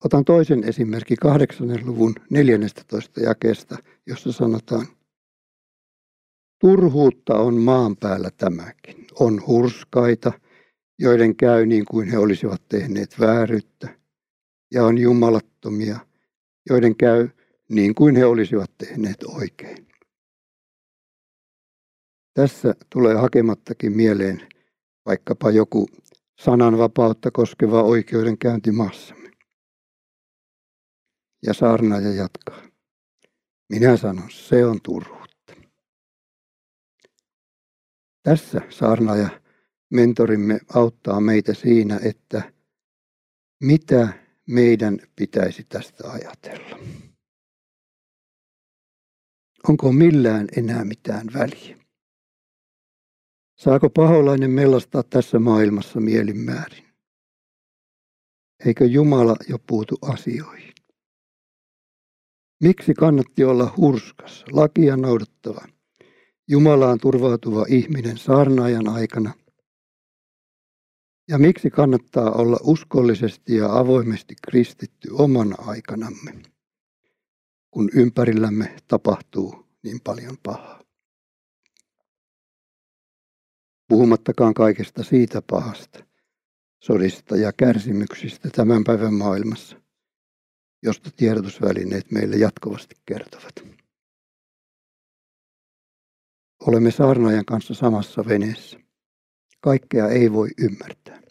Otan 0.06 0.26
toisen 0.26 0.64
esimerkki 0.64 1.16
kahdeksannen 1.16 1.86
luvun 1.86 2.16
14 2.30 3.22
jakeesta, 3.22 3.78
jossa 4.06 4.32
sanotaan, 4.32 4.88
Turhuutta 6.60 7.34
on 7.36 7.56
maan 7.56 7.98
päällä 7.98 8.30
tämäkin. 8.38 9.08
On 9.20 9.48
hurskaita, 9.48 10.32
joiden 11.00 11.36
käy 11.36 11.66
niin 11.66 11.86
kuin 11.86 12.10
he 12.10 12.18
olisivat 12.18 12.62
tehneet 12.70 13.20
vääryyttä, 13.20 14.00
ja 14.72 14.86
on 14.86 14.98
jumalattomia, 14.98 16.00
joiden 16.70 16.96
käy 16.96 17.30
niin 17.70 17.96
kuin 17.96 18.16
he 18.16 18.26
olisivat 18.26 18.72
tehneet 18.78 19.24
oikein. 19.24 19.88
Tässä 22.34 22.76
tulee 22.90 23.16
hakemattakin 23.16 23.92
mieleen 23.92 24.48
vaikkapa 25.06 25.52
joku 25.52 25.88
sananvapautta 26.40 27.32
koskeva 27.32 27.84
oikeudenkäynti 27.84 28.72
maassamme. 28.72 29.32
Ja 31.46 31.54
saarnaaja 31.54 32.14
jatkaa. 32.14 32.62
Minä 33.70 33.98
sanon, 33.98 34.32
se 34.32 34.66
on 34.66 34.82
turhu. 34.82 35.16
Tässä 38.24 38.62
saarnaaja 38.70 39.45
mentorimme 39.89 40.60
auttaa 40.74 41.21
meitä 41.21 41.54
siinä, 41.54 42.00
että 42.04 42.54
mitä 43.63 44.13
meidän 44.48 45.00
pitäisi 45.15 45.65
tästä 45.69 46.12
ajatella. 46.12 46.80
Onko 49.69 49.91
millään 49.91 50.48
enää 50.58 50.86
mitään 50.86 51.28
väliä? 51.34 51.78
Saako 53.60 53.89
paholainen 53.89 54.52
mellastaa 54.52 55.04
tässä 55.04 55.39
maailmassa 55.39 56.00
mielinmäärin? 56.00 56.86
Eikö 58.65 58.86
Jumala 58.86 59.36
jo 59.50 59.60
puutu 59.67 59.98
asioihin? 60.02 60.74
Miksi 62.63 62.93
kannatti 62.93 63.43
olla 63.43 63.74
hurskas, 63.78 64.45
lakia 64.52 64.98
noudattava, 64.98 65.67
Jumalaan 66.48 67.00
turvautuva 67.02 67.65
ihminen 67.69 68.17
saarnaajan 68.17 68.88
aikana? 68.89 69.34
Ja 71.28 71.38
miksi 71.38 71.70
kannattaa 71.70 72.32
olla 72.32 72.58
uskollisesti 72.64 73.56
ja 73.56 73.78
avoimesti 73.78 74.36
kristitty 74.48 75.10
omana 75.12 75.56
aikanamme, 75.60 76.42
kun 77.72 77.90
ympärillämme 77.94 78.76
tapahtuu 78.88 79.68
niin 79.84 80.02
paljon 80.04 80.38
pahaa? 80.44 80.84
Puhumattakaan 83.88 84.54
kaikesta 84.54 85.04
siitä 85.04 85.42
pahasta, 85.42 86.06
sodista 86.84 87.38
ja 87.38 87.54
kärsimyksistä 87.54 88.50
tämän 88.50 88.84
päivän 88.84 89.14
maailmassa, 89.14 89.82
josta 90.84 91.10
tiedotusvälineet 91.16 92.12
meille 92.12 92.36
jatkuvasti 92.36 92.96
kertovat. 93.06 93.64
Olemme 96.60 96.92
saarnaajan 96.92 97.46
kanssa 97.46 97.74
samassa 97.74 98.26
veneessä. 98.28 98.85
Kaikkea 99.65 100.10
ei 100.10 100.34
voi 100.34 100.49
ymmärtää. 100.58 101.21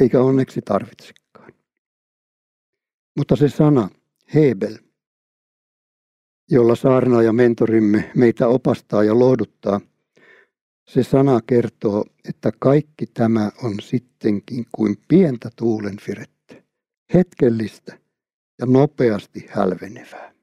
Eikä 0.00 0.20
onneksi 0.20 0.62
tarvitsekaan. 0.62 1.52
Mutta 3.16 3.36
se 3.36 3.48
sana, 3.48 3.88
Hebel, 4.34 4.78
jolla 6.50 6.74
saarna 6.74 7.22
ja 7.22 7.32
mentorimme 7.32 8.10
meitä 8.16 8.48
opastaa 8.48 9.04
ja 9.04 9.18
lohduttaa, 9.18 9.80
se 10.88 11.02
sana 11.02 11.40
kertoo, 11.46 12.04
että 12.28 12.52
kaikki 12.58 13.06
tämä 13.06 13.50
on 13.62 13.74
sittenkin 13.82 14.66
kuin 14.72 14.96
pientä 15.08 15.50
tuulenfirettä, 15.56 16.62
hetkellistä 17.14 17.98
ja 18.58 18.66
nopeasti 18.66 19.46
hälvenevää. 19.48 20.34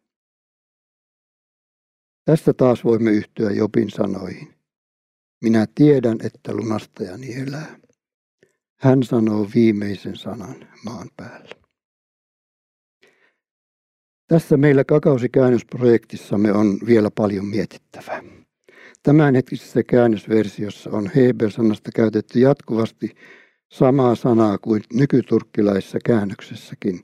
Tästä 2.25 2.53
taas 2.53 2.83
voimme 2.83 3.11
yhtyä 3.11 3.51
Jobin 3.51 3.91
sanoihin. 3.91 4.54
Minä 5.41 5.65
tiedän, 5.75 6.17
että 6.23 6.53
lunastajani 6.53 7.35
elää. 7.35 7.77
Hän 8.79 9.03
sanoo 9.03 9.47
viimeisen 9.55 10.15
sanan 10.15 10.67
maan 10.85 11.09
päällä. 11.17 11.55
Tässä 14.27 14.57
meillä 14.57 14.83
kakausikäännösprojektissamme 14.83 16.51
on 16.51 16.79
vielä 16.85 17.11
paljon 17.11 17.45
mietittävää. 17.45 18.23
Tämänhetkisessä 19.03 19.83
käännösversiossa 19.83 20.89
on 20.89 21.11
Hebel-sanasta 21.15 21.91
käytetty 21.95 22.39
jatkuvasti 22.39 23.15
samaa 23.71 24.15
sanaa 24.15 24.57
kuin 24.57 24.83
nykyturkkilaisessa 24.93 25.99
käännöksessäkin, 26.05 26.99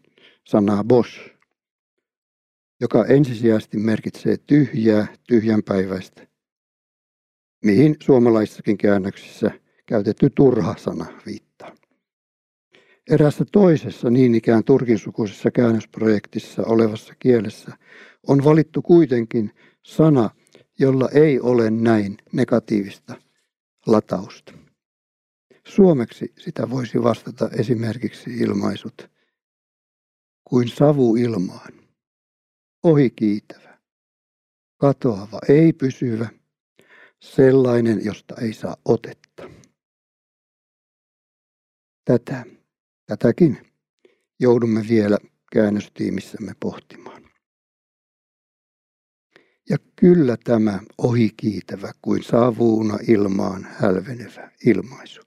sanaa 0.48 0.84
Bosch, 0.84 1.32
joka 2.82 3.06
ensisijaisesti 3.06 3.78
merkitsee 3.78 4.38
tyhjää, 4.48 5.08
tyhjänpäiväistä, 5.28 6.28
mihin 7.66 7.96
suomalaisissakin 8.04 8.78
käännöksissä 8.78 9.52
käytetty 9.86 10.30
turha 10.30 10.76
sana 10.78 11.06
viittaa. 11.26 11.76
Erässä 13.10 13.46
toisessa 13.52 14.10
niin 14.10 14.36
ikään 14.36 14.64
turkinsukuisessa 14.64 15.52
käännösprojektissa 15.52 16.64
olevassa 16.66 17.14
kielessä 17.20 17.78
on 18.28 18.44
valittu 18.44 18.82
kuitenkin 18.82 19.52
sana, 19.84 20.30
jolla 20.80 21.10
ei 21.14 21.40
ole 21.40 21.72
näin 21.72 22.18
negatiivista 22.32 23.16
latausta. 23.88 24.54
Suomeksi 25.68 26.34
sitä 26.40 26.70
voisi 26.70 27.04
vastata 27.04 27.50
esimerkiksi 27.60 28.38
ilmaisut 28.38 29.10
kuin 30.44 30.68
savu 30.68 31.16
ilmaan, 31.16 31.74
ohikiitävä, 32.84 33.78
katoava, 34.78 35.40
ei 35.50 35.74
pysyvä, 35.74 36.30
sellainen, 37.22 38.06
josta 38.06 38.36
ei 38.42 38.54
saa 38.54 38.78
otetta. 38.86 39.50
Tätä, 42.06 42.46
tätäkin 43.06 43.58
joudumme 44.40 44.86
vielä 44.90 45.18
käännöstiimissämme 45.54 46.54
pohtimaan. 46.60 47.24
Ja 49.70 49.78
kyllä 49.96 50.38
tämä 50.44 50.80
ohikiitävä 50.98 51.92
kuin 52.02 52.24
savuuna 52.24 52.98
ilmaan 53.08 53.68
hälvenevä 53.80 54.52
ilmaisu 54.66 55.22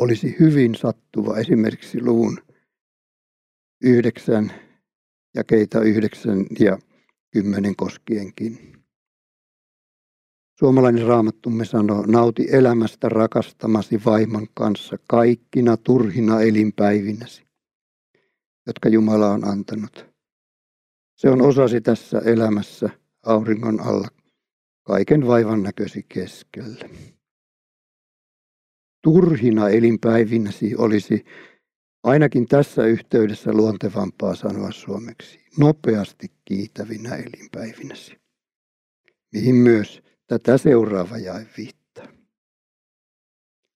olisi 0.00 0.36
hyvin 0.40 0.74
sattuva 0.74 1.38
esimerkiksi 1.38 2.02
luvun 2.02 2.38
yhdeksän 3.82 4.52
ja 5.34 5.44
keitä 5.44 5.80
yhdeksän 5.80 6.46
ja 6.58 6.78
kymmenen 7.30 7.76
koskienkin. 7.76 8.79
Suomalainen 10.60 11.06
raamattumme 11.06 11.64
sanoo, 11.64 12.04
nauti 12.06 12.46
elämästä 12.50 13.08
rakastamasi 13.08 14.00
vaimon 14.04 14.46
kanssa 14.54 14.96
kaikkina 15.08 15.76
turhina 15.76 16.40
elinpäivinäsi, 16.40 17.42
jotka 18.66 18.88
Jumala 18.88 19.30
on 19.30 19.44
antanut. 19.44 20.06
Se 21.16 21.30
on 21.30 21.42
osasi 21.42 21.80
tässä 21.80 22.18
elämässä 22.18 22.90
auringon 23.26 23.80
alla 23.80 24.08
kaiken 24.86 25.26
vaivan 25.26 25.62
näköisi 25.62 26.06
keskellä. 26.08 26.88
Turhina 29.02 29.68
elinpäivinäsi 29.68 30.76
olisi 30.76 31.24
ainakin 32.02 32.46
tässä 32.46 32.86
yhteydessä 32.86 33.52
luontevampaa 33.52 34.34
sanoa 34.34 34.72
suomeksi. 34.72 35.40
Nopeasti 35.58 36.30
kiitävinä 36.44 37.16
elinpäivinäsi. 37.16 38.16
Mihin 39.32 39.54
myös 39.54 40.09
tätä 40.30 40.58
seuraava 40.58 41.18
jae 41.18 41.46
viittaa. 41.56 42.08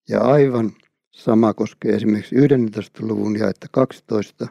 Ja 0.08 0.20
aivan 0.20 0.72
sama 1.10 1.54
koskee 1.54 1.94
esimerkiksi 1.94 2.34
11. 2.36 3.06
luvun 3.06 3.38
jaetta 3.38 3.66
12, 3.72 4.48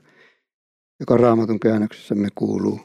joka 1.00 1.18
raamatun 1.18 1.60
käännöksessämme 1.60 2.28
kuuluu. 2.36 2.80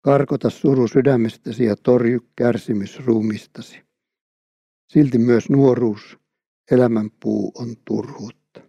Karkota 0.00 0.50
suru 0.50 0.88
sydämestäsi 0.88 1.64
ja 1.64 1.76
torju 1.76 2.20
kärsimys 2.36 3.06
ruumistasi. 3.06 3.80
Silti 4.92 5.18
myös 5.18 5.50
nuoruus, 5.50 6.18
elämänpuu 6.70 7.52
on 7.54 7.76
turhuutta. 7.84 8.60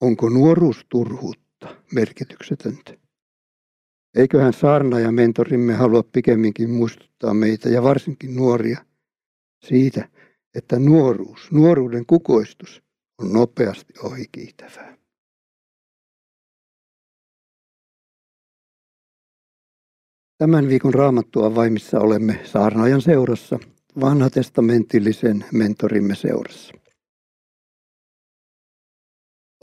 Onko 0.00 0.28
nuoruus 0.28 0.86
turhuutta, 0.88 1.76
merkityksetöntä? 1.92 3.03
Eiköhän 4.14 4.52
saarna 4.52 5.00
ja 5.00 5.12
mentorimme 5.12 5.74
halua 5.74 6.02
pikemminkin 6.02 6.70
muistuttaa 6.70 7.34
meitä 7.34 7.68
ja 7.68 7.82
varsinkin 7.82 8.36
nuoria 8.36 8.84
siitä, 9.64 10.08
että 10.54 10.78
nuoruus, 10.78 11.52
nuoruuden 11.52 12.06
kukoistus 12.06 12.82
on 13.18 13.32
nopeasti 13.32 13.92
ohikiitävää. 14.02 14.96
Tämän 20.38 20.68
viikon 20.68 20.94
raamattua 20.94 21.54
vaimissa 21.54 22.00
olemme 22.00 22.40
saarnaajan 22.44 23.02
seurassa, 23.02 23.58
vanhatestamentillisen 24.00 25.44
mentorimme 25.52 26.14
seurassa. 26.14 26.83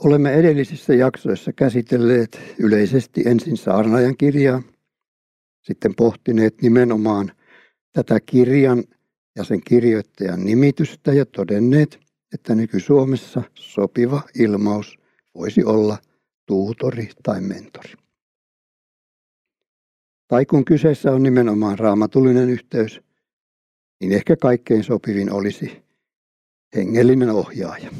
Olemme 0.04 0.34
edellisissä 0.34 0.94
jaksoissa 0.94 1.52
käsitelleet 1.52 2.40
yleisesti 2.58 3.22
ensin 3.26 3.56
saarnaajan 3.56 4.16
kirjaa, 4.16 4.62
sitten 5.62 5.94
pohtineet 5.94 6.62
nimenomaan 6.62 7.32
tätä 7.92 8.20
kirjan 8.26 8.84
ja 9.36 9.44
sen 9.44 9.60
kirjoittajan 9.64 10.44
nimitystä 10.44 11.12
ja 11.12 11.26
todenneet, 11.26 12.00
että 12.34 12.54
nyky-Suomessa 12.54 13.42
sopiva 13.54 14.22
ilmaus 14.38 14.98
voisi 15.34 15.64
olla 15.64 15.98
tuutori 16.46 17.08
tai 17.22 17.40
mentori. 17.40 17.92
Tai 20.28 20.46
kun 20.46 20.64
kyseessä 20.64 21.12
on 21.12 21.22
nimenomaan 21.22 21.78
raamatullinen 21.78 22.50
yhteys, 22.50 23.00
niin 24.00 24.12
ehkä 24.12 24.36
kaikkein 24.36 24.84
sopivin 24.84 25.32
olisi 25.32 25.82
hengellinen 26.76 27.30
ohjaaja. 27.30 27.90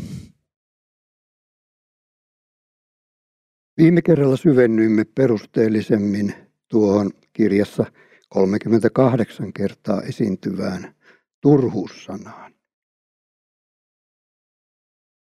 Viime 3.77 4.03
kerralla 4.03 4.37
syvennyimme 4.37 5.05
perusteellisemmin 5.05 6.35
tuohon 6.69 7.11
kirjassa 7.33 7.85
38 8.29 9.53
kertaa 9.53 10.03
esiintyvään 10.03 10.95
turhuussanaan, 11.41 12.55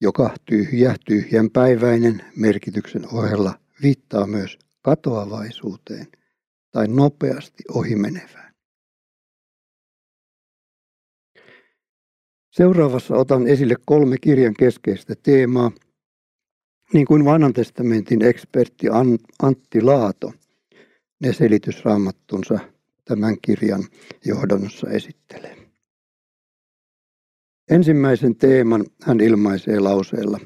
joka 0.00 0.34
tyhjä, 0.44 0.94
tyhjänpäiväinen 1.06 2.24
merkityksen 2.36 3.14
ohella 3.14 3.60
viittaa 3.82 4.26
myös 4.26 4.58
katoavaisuuteen 4.82 6.06
tai 6.70 6.88
nopeasti 6.88 7.64
ohimenevään. 7.68 8.54
Seuraavassa 12.50 13.14
otan 13.14 13.46
esille 13.46 13.74
kolme 13.86 14.16
kirjan 14.20 14.54
keskeistä 14.54 15.14
teemaa– 15.22 15.70
niin 16.92 17.06
kuin 17.06 17.24
vanhan 17.24 17.52
testamentin 17.52 18.22
ekspertti 18.22 18.86
Antti 19.42 19.82
Laato 19.82 20.32
ne 21.20 21.32
selitysraamattunsa 21.32 22.58
tämän 23.04 23.36
kirjan 23.42 23.84
johdannossa 24.24 24.90
esittelee. 24.90 25.56
Ensimmäisen 27.70 28.36
teeman 28.36 28.84
hän 29.02 29.20
ilmaisee 29.20 29.80
lauseella. 29.80 30.40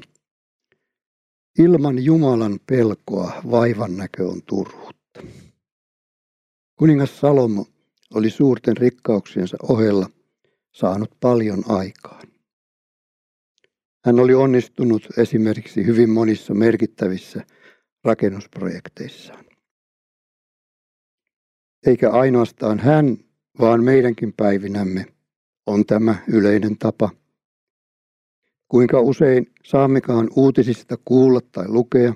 Ilman 1.59 2.03
Jumalan 2.03 2.59
pelkoa 2.65 3.41
vaivan 3.51 3.97
näkö 3.97 4.27
on 4.27 4.41
turhuutta. 4.43 5.21
Kuningas 6.75 7.19
Salomo 7.19 7.65
oli 8.13 8.29
suurten 8.29 8.77
rikkauksiensa 8.77 9.57
ohella 9.63 10.09
saanut 10.71 11.11
paljon 11.19 11.63
aikaan. 11.67 12.30
Hän 14.05 14.19
oli 14.19 14.33
onnistunut 14.33 15.07
esimerkiksi 15.17 15.85
hyvin 15.85 16.09
monissa 16.09 16.53
merkittävissä 16.53 17.45
rakennusprojekteissaan. 18.03 19.45
Eikä 21.85 22.11
ainoastaan 22.11 22.79
hän, 22.79 23.17
vaan 23.59 23.83
meidänkin 23.83 24.33
päivinämme 24.33 25.05
on 25.67 25.85
tämä 25.85 26.15
yleinen 26.27 26.77
tapa. 26.77 27.09
Kuinka 28.67 29.01
usein 29.01 29.51
saammekaan 29.65 30.29
uutisista 30.35 30.97
kuulla 31.05 31.39
tai 31.51 31.67
lukea, 31.67 32.13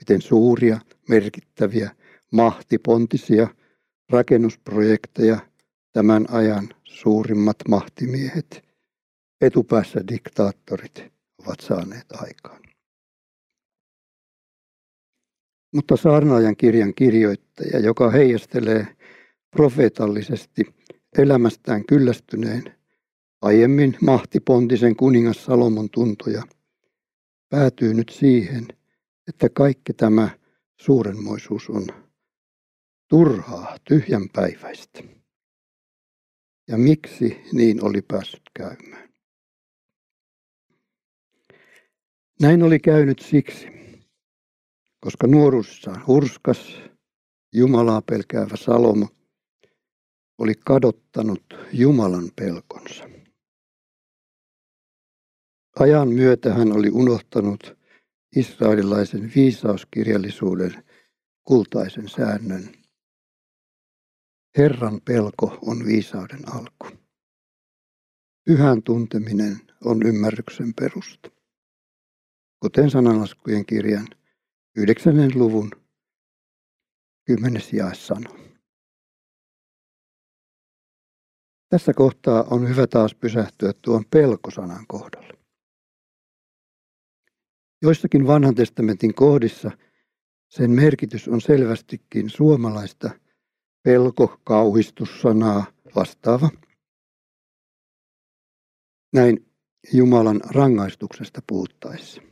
miten 0.00 0.22
suuria, 0.22 0.80
merkittäviä, 1.08 1.90
mahtipontisia 2.32 3.48
rakennusprojekteja 4.10 5.38
tämän 5.92 6.26
ajan 6.30 6.68
suurimmat 6.84 7.56
mahtimiehet, 7.68 8.64
etupäässä 9.40 10.00
diktaattorit, 10.08 11.12
ovat 11.46 11.60
saaneet 11.60 12.12
aikaan. 12.12 12.62
Mutta 15.74 15.96
saarnaajan 15.96 16.56
kirjan 16.56 16.94
kirjoittaja, 16.94 17.78
joka 17.78 18.10
heijastelee 18.10 18.86
profeetallisesti 19.50 20.62
elämästään 21.18 21.84
kyllästyneen 21.86 22.74
aiemmin 23.42 23.96
mahtipontisen 24.00 24.96
kuningas 24.96 25.44
Salomon 25.44 25.90
tuntoja, 25.90 26.42
päätyy 27.48 27.94
nyt 27.94 28.08
siihen, 28.08 28.68
että 29.28 29.48
kaikki 29.48 29.92
tämä 29.92 30.28
suurenmoisuus 30.80 31.70
on 31.70 31.86
turhaa, 33.08 33.76
tyhjänpäiväistä. 33.84 35.02
Ja 36.68 36.78
miksi 36.78 37.40
niin 37.52 37.84
oli 37.84 38.02
päässyt 38.02 38.42
käymään? 38.54 39.01
Näin 42.42 42.62
oli 42.62 42.78
käynyt 42.78 43.18
siksi, 43.18 43.66
koska 45.00 45.26
nuoruussaan 45.26 46.06
hurskas, 46.06 46.80
Jumalaa 47.54 48.02
pelkäävä 48.02 48.56
Salomo 48.56 49.08
oli 50.38 50.54
kadottanut 50.54 51.42
Jumalan 51.72 52.30
pelkonsa. 52.36 53.08
Ajan 55.78 56.08
myötä 56.08 56.54
hän 56.54 56.72
oli 56.72 56.90
unohtanut 56.90 57.78
israelilaisen 58.36 59.32
viisauskirjallisuuden 59.36 60.84
kultaisen 61.44 62.08
säännön. 62.08 62.68
Herran 64.58 65.00
pelko 65.00 65.58
on 65.66 65.84
viisauden 65.86 66.54
alku. 66.54 66.98
Pyhän 68.44 68.82
tunteminen 68.82 69.60
on 69.84 70.06
ymmärryksen 70.06 70.74
perusta. 70.74 71.41
Kuten 72.62 72.90
sananlaskujen 72.90 73.66
kirjan 73.66 74.06
9. 74.76 75.14
luvun 75.34 75.70
10. 77.24 77.62
jae 77.72 77.94
sanoo. 77.94 78.36
Tässä 81.68 81.94
kohtaa 81.94 82.42
on 82.50 82.68
hyvä 82.68 82.86
taas 82.86 83.14
pysähtyä 83.14 83.72
tuon 83.82 84.04
pelkosanan 84.10 84.86
kohdalle. 84.86 85.38
Joissakin 87.82 88.26
vanhan 88.26 88.54
testamentin 88.54 89.14
kohdissa 89.14 89.70
sen 90.48 90.70
merkitys 90.70 91.28
on 91.28 91.40
selvästikin 91.40 92.30
suomalaista 92.30 93.10
pelko, 93.82 94.40
kauhistussanaa 94.44 95.64
vastaava. 95.96 96.50
Näin 99.12 99.46
Jumalan 99.92 100.40
rangaistuksesta 100.54 101.42
puhuttaessa. 101.46 102.31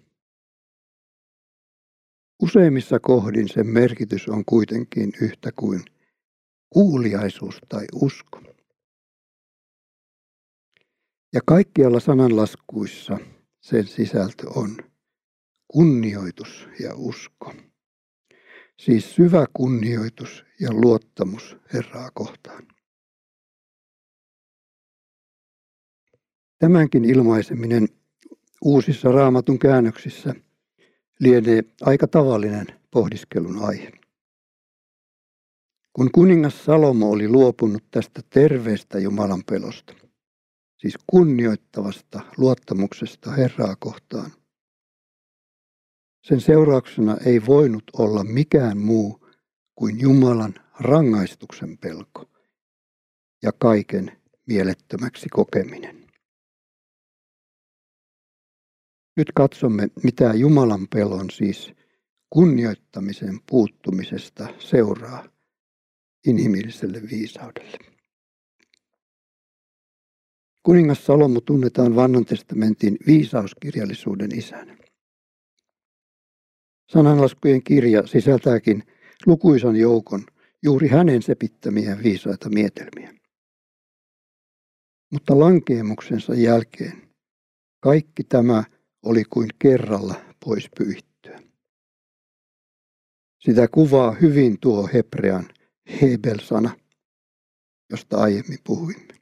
Useimmissa 2.43 3.01
kohdin 3.01 3.49
sen 3.49 3.67
merkitys 3.67 4.29
on 4.29 4.45
kuitenkin 4.45 5.13
yhtä 5.21 5.51
kuin 5.57 5.85
kuuliaisuus 6.71 7.59
tai 7.69 7.85
usko. 7.95 8.43
Ja 11.33 11.41
kaikkialla 11.47 12.01
sananlaskuissa 12.01 13.19
sen 13.61 13.87
sisältö 13.87 14.49
on 14.49 14.77
kunnioitus 15.69 16.69
ja 16.81 16.95
usko. 16.95 17.55
Siis 18.79 19.15
syvä 19.15 19.47
kunnioitus 19.53 20.45
ja 20.61 20.73
luottamus 20.73 21.57
Herraa 21.73 22.11
kohtaan. 22.15 22.67
Tämänkin 26.59 27.05
ilmaiseminen 27.05 27.89
uusissa 28.65 29.13
raamatun 29.13 29.59
käännöksissä 29.59 30.35
lienee 31.21 31.63
aika 31.81 32.07
tavallinen 32.07 32.67
pohdiskelun 32.91 33.65
aihe. 33.65 33.93
Kun 35.93 36.11
kuningas 36.13 36.65
Salomo 36.65 37.11
oli 37.11 37.29
luopunut 37.29 37.85
tästä 37.91 38.21
terveestä 38.31 38.99
Jumalan 38.99 39.43
pelosta, 39.51 39.95
siis 40.79 40.95
kunnioittavasta 41.07 42.21
luottamuksesta 42.37 43.31
Herraa 43.31 43.77
kohtaan, 43.77 44.33
sen 46.23 46.41
seurauksena 46.41 47.17
ei 47.27 47.47
voinut 47.47 47.85
olla 47.99 48.25
mikään 48.25 48.79
muu 48.79 49.27
kuin 49.75 50.01
Jumalan 50.01 50.55
rangaistuksen 50.81 51.79
pelko 51.79 52.31
ja 53.43 53.53
kaiken 53.53 54.19
mielettömäksi 54.47 55.29
kokeminen. 55.29 56.00
Nyt 59.17 59.33
katsomme, 59.35 59.89
mitä 60.03 60.33
Jumalan 60.35 60.89
pelon 60.89 61.31
siis 61.31 61.73
kunnioittamisen 62.31 63.41
puuttumisesta 63.51 64.49
seuraa 64.59 65.25
inhimilliselle 66.27 67.03
viisaudelle. 67.11 67.79
Kuningas 70.63 71.07
Salomo 71.07 71.41
tunnetaan 71.41 71.97
vanhan 71.97 72.25
testamentin 72.25 72.97
viisauskirjallisuuden 73.07 74.39
isänä. 74.39 74.77
Sananlaskujen 76.93 77.63
kirja 77.63 78.07
sisältääkin 78.07 78.83
lukuisan 79.27 79.77
joukon 79.77 80.27
juuri 80.63 80.89
hänen 80.89 81.23
sepittämiä 81.23 81.99
viisaita 82.03 82.49
mietelmiä. 82.49 83.15
Mutta 85.13 85.39
lankeemuksensa 85.39 86.35
jälkeen 86.35 87.03
kaikki 87.81 88.25
tämä 88.25 88.65
oli 89.03 89.25
kuin 89.25 89.49
kerralla 89.59 90.15
pois 90.45 90.69
pyyhittyä. 90.79 91.43
Sitä 93.39 93.69
kuvaa 93.69 94.13
hyvin 94.13 94.59
tuo 94.61 94.89
hebrean 94.93 95.49
Hebel-sana, 96.03 96.77
josta 97.91 98.17
aiemmin 98.17 98.59
puhuimme. 98.65 99.15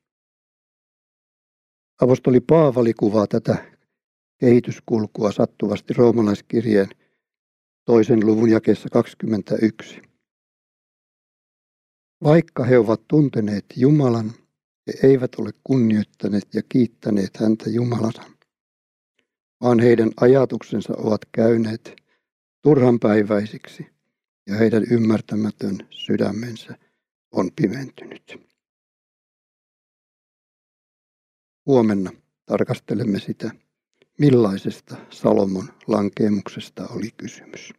Apostoli 2.01 2.41
Paavali 2.41 2.95
kuvaa 2.95 3.27
tätä 3.27 3.79
kehityskulkua 4.39 5.33
sattuvasti 5.33 5.95
roomalaiskirjeen 5.95 6.89
toisen 7.85 8.27
luvun 8.27 8.51
jakeessa 8.51 8.89
21. 8.93 10.03
Vaikka 12.25 12.65
he 12.65 12.79
ovat 12.79 13.09
tunteneet 13.09 13.65
Jumalan, 13.77 14.33
he 14.87 15.09
eivät 15.09 15.35
ole 15.35 15.51
kunnioittaneet 15.65 16.55
ja 16.55 16.63
kiittäneet 16.69 17.37
häntä 17.37 17.71
Jumalana, 17.71 18.38
vaan 19.61 19.81
heidän 19.81 20.11
ajatuksensa 20.21 20.95
ovat 20.97 21.21
käyneet 21.33 21.97
turhanpäiväisiksi 22.63 23.87
ja 24.47 24.55
heidän 24.57 24.83
ymmärtämätön 24.91 25.79
sydämensä 25.91 26.79
on 27.33 27.51
pimentynyt. 27.57 28.49
Huomenna 31.67 32.11
tarkastelemme 32.47 33.21
sitä, 33.21 33.51
millaisesta 34.19 34.97
Salomon 35.11 35.69
lankeemuksesta 35.87 36.87
oli 36.89 37.11
kysymys. 37.17 37.73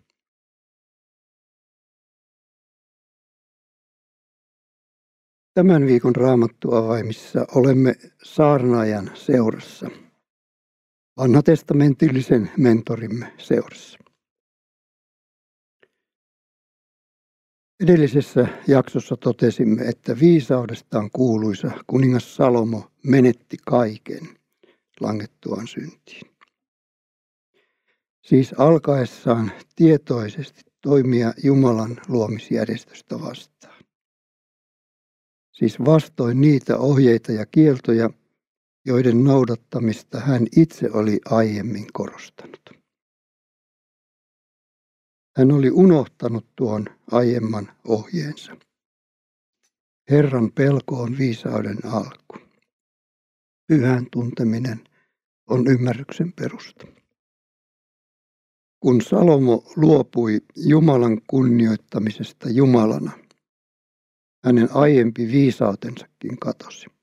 Tämän 5.54 5.86
viikon 5.86 6.16
raamattuavaimissa 6.16 7.46
olemme 7.56 7.96
saarnaajan 8.24 9.12
seurassa, 9.14 9.90
vanhatestamentillisen 11.20 12.52
mentorimme 12.58 13.34
seurassa. 13.38 14.00
Edellisessä 17.84 18.48
jaksossa 18.68 19.18
totesimme, 19.18 19.82
että 19.82 20.20
viisaudestaan 20.20 21.10
kuuluisa 21.12 21.72
kuningas 21.88 22.36
Salomo 22.36 22.92
menetti 23.04 23.58
kaiken 23.66 24.28
langettuaan 25.00 25.68
syntiin. 25.68 26.32
Siis 28.22 28.54
alkaessaan 28.58 29.52
tietoisesti 29.76 30.62
toimia 30.82 31.34
Jumalan 31.44 31.98
luomisjärjestöstä 32.08 33.20
vastaan. 33.22 33.84
Siis 35.52 35.80
vastoin 35.80 36.42
niitä 36.42 36.78
ohjeita 36.78 37.32
ja 37.32 37.46
kieltoja, 37.46 38.10
joiden 38.86 39.24
noudattamista 39.24 40.20
hän 40.20 40.48
itse 40.56 40.92
oli 40.92 41.20
aiemmin 41.26 41.88
korostanut. 41.94 42.70
Hän 45.38 45.52
oli 45.52 45.72
unohtanut 45.72 46.48
tuon 46.56 46.86
aiemman 47.12 47.72
ohjeensa. 47.88 48.58
Herran 50.10 50.52
pelko 50.52 51.02
on 51.02 51.18
viisauden 51.18 51.86
alku. 51.86 52.38
Pyhän 53.68 54.08
tunteminen 54.12 54.84
on 55.50 55.68
ymmärryksen 55.68 56.34
perusta. 56.34 56.88
Kun 58.80 59.02
Salomo 59.02 59.64
luopui 59.76 60.42
Jumalan 60.56 61.22
kunnioittamisesta 61.28 62.50
Jumalana, 62.50 63.12
hänen 64.46 64.70
aiempi 64.74 65.28
viisautensakin 65.28 66.40
katosi. 66.40 66.99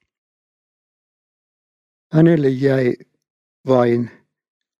Hänelle 2.12 2.48
jäi 2.48 2.94
vain 3.66 4.10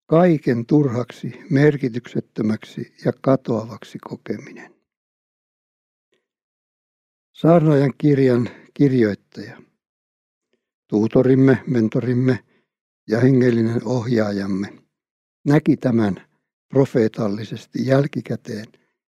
kaiken 0.06 0.66
turhaksi, 0.66 1.32
merkityksettömäksi 1.50 2.94
ja 3.04 3.12
katoavaksi 3.20 3.98
kokeminen. 3.98 4.74
Saarnaajan 7.32 7.92
kirjan 7.98 8.48
kirjoittaja, 8.74 9.62
tuutorimme, 10.88 11.62
mentorimme 11.66 12.44
ja 13.08 13.20
hengellinen 13.20 13.84
ohjaajamme 13.84 14.78
näki 15.46 15.76
tämän 15.76 16.26
profeetallisesti 16.68 17.86
jälkikäteen 17.86 18.66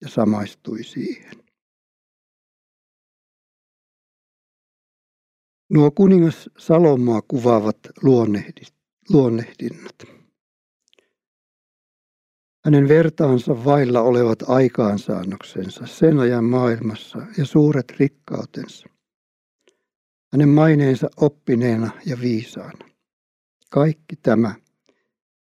ja 0.01 0.09
samaistui 0.09 0.83
siihen. 0.83 1.46
Nuo 5.69 5.91
kuningas 5.91 6.49
Salomaa 6.57 7.21
kuvaavat 7.27 7.77
luonnehdinnat. 9.09 9.95
Hänen 12.65 12.87
vertaansa 12.87 13.65
vailla 13.65 14.01
olevat 14.01 14.39
aikaansaannoksensa 14.47 15.87
sen 15.87 16.19
ajan 16.19 16.43
maailmassa 16.43 17.19
ja 17.37 17.45
suuret 17.45 17.93
rikkautensa. 17.99 18.87
Hänen 20.31 20.49
maineensa 20.49 21.09
oppineena 21.17 21.91
ja 22.05 22.17
viisaana. 22.21 22.89
Kaikki 23.69 24.15
tämä 24.15 24.55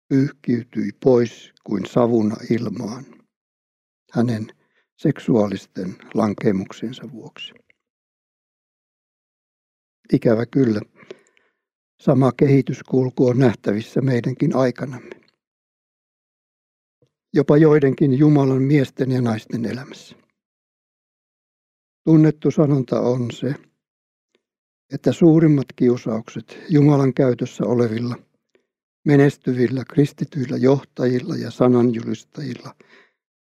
pyyhkiytyi 0.09 0.91
pois 1.05 1.53
kuin 1.65 1.87
savuna 1.87 2.37
ilmaan 2.51 3.05
hänen 4.13 4.47
seksuaalisten 4.97 5.97
lankemuksensa 6.15 7.13
vuoksi. 7.13 7.66
Ikävä 10.13 10.47
kyllä, 10.47 10.81
sama 12.01 12.33
kehityskulku 12.33 13.27
on 13.27 13.39
nähtävissä 13.39 14.01
meidänkin 14.01 14.57
aikanamme. 14.57 15.11
Jopa 17.35 17.57
joidenkin 17.57 18.19
Jumalan 18.19 18.63
miesten 18.63 19.11
ja 19.11 19.23
naisten 19.23 19.65
elämässä. 19.65 20.17
Tunnettu 22.05 22.51
sanonta 22.51 23.01
on 23.01 23.31
se, 23.31 23.55
että 24.93 25.13
suurimmat 25.13 25.67
kiusaukset 25.77 26.59
Jumalan 26.69 27.15
käytössä 27.15 27.65
olevilla, 27.65 28.17
menestyvillä 29.05 29.85
kristityillä 29.85 30.57
johtajilla 30.57 31.37
ja 31.37 31.51
sananjulistajilla 31.51 32.75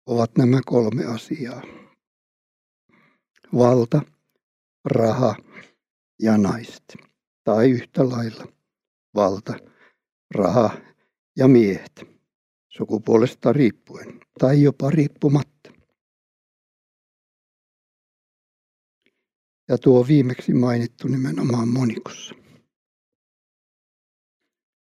ovat 0.07 0.31
nämä 0.38 0.61
kolme 0.66 1.05
asiaa. 1.05 1.62
Valta, 3.55 4.03
raha 4.85 5.35
ja 6.22 6.38
naiset. 6.38 6.96
Tai 7.44 7.70
yhtä 7.70 8.09
lailla 8.09 8.46
valta, 9.14 9.54
raha 10.35 10.78
ja 11.37 11.48
miehet, 11.48 12.00
sukupuolesta 12.68 13.52
riippuen 13.52 14.20
tai 14.38 14.62
jopa 14.62 14.90
riippumatta. 14.90 15.72
Ja 19.68 19.78
tuo 19.78 20.07
viimeksi 20.09 20.54
mainittu 20.54 21.09
nimenomaan 21.09 21.68
monikossa. 21.68 22.35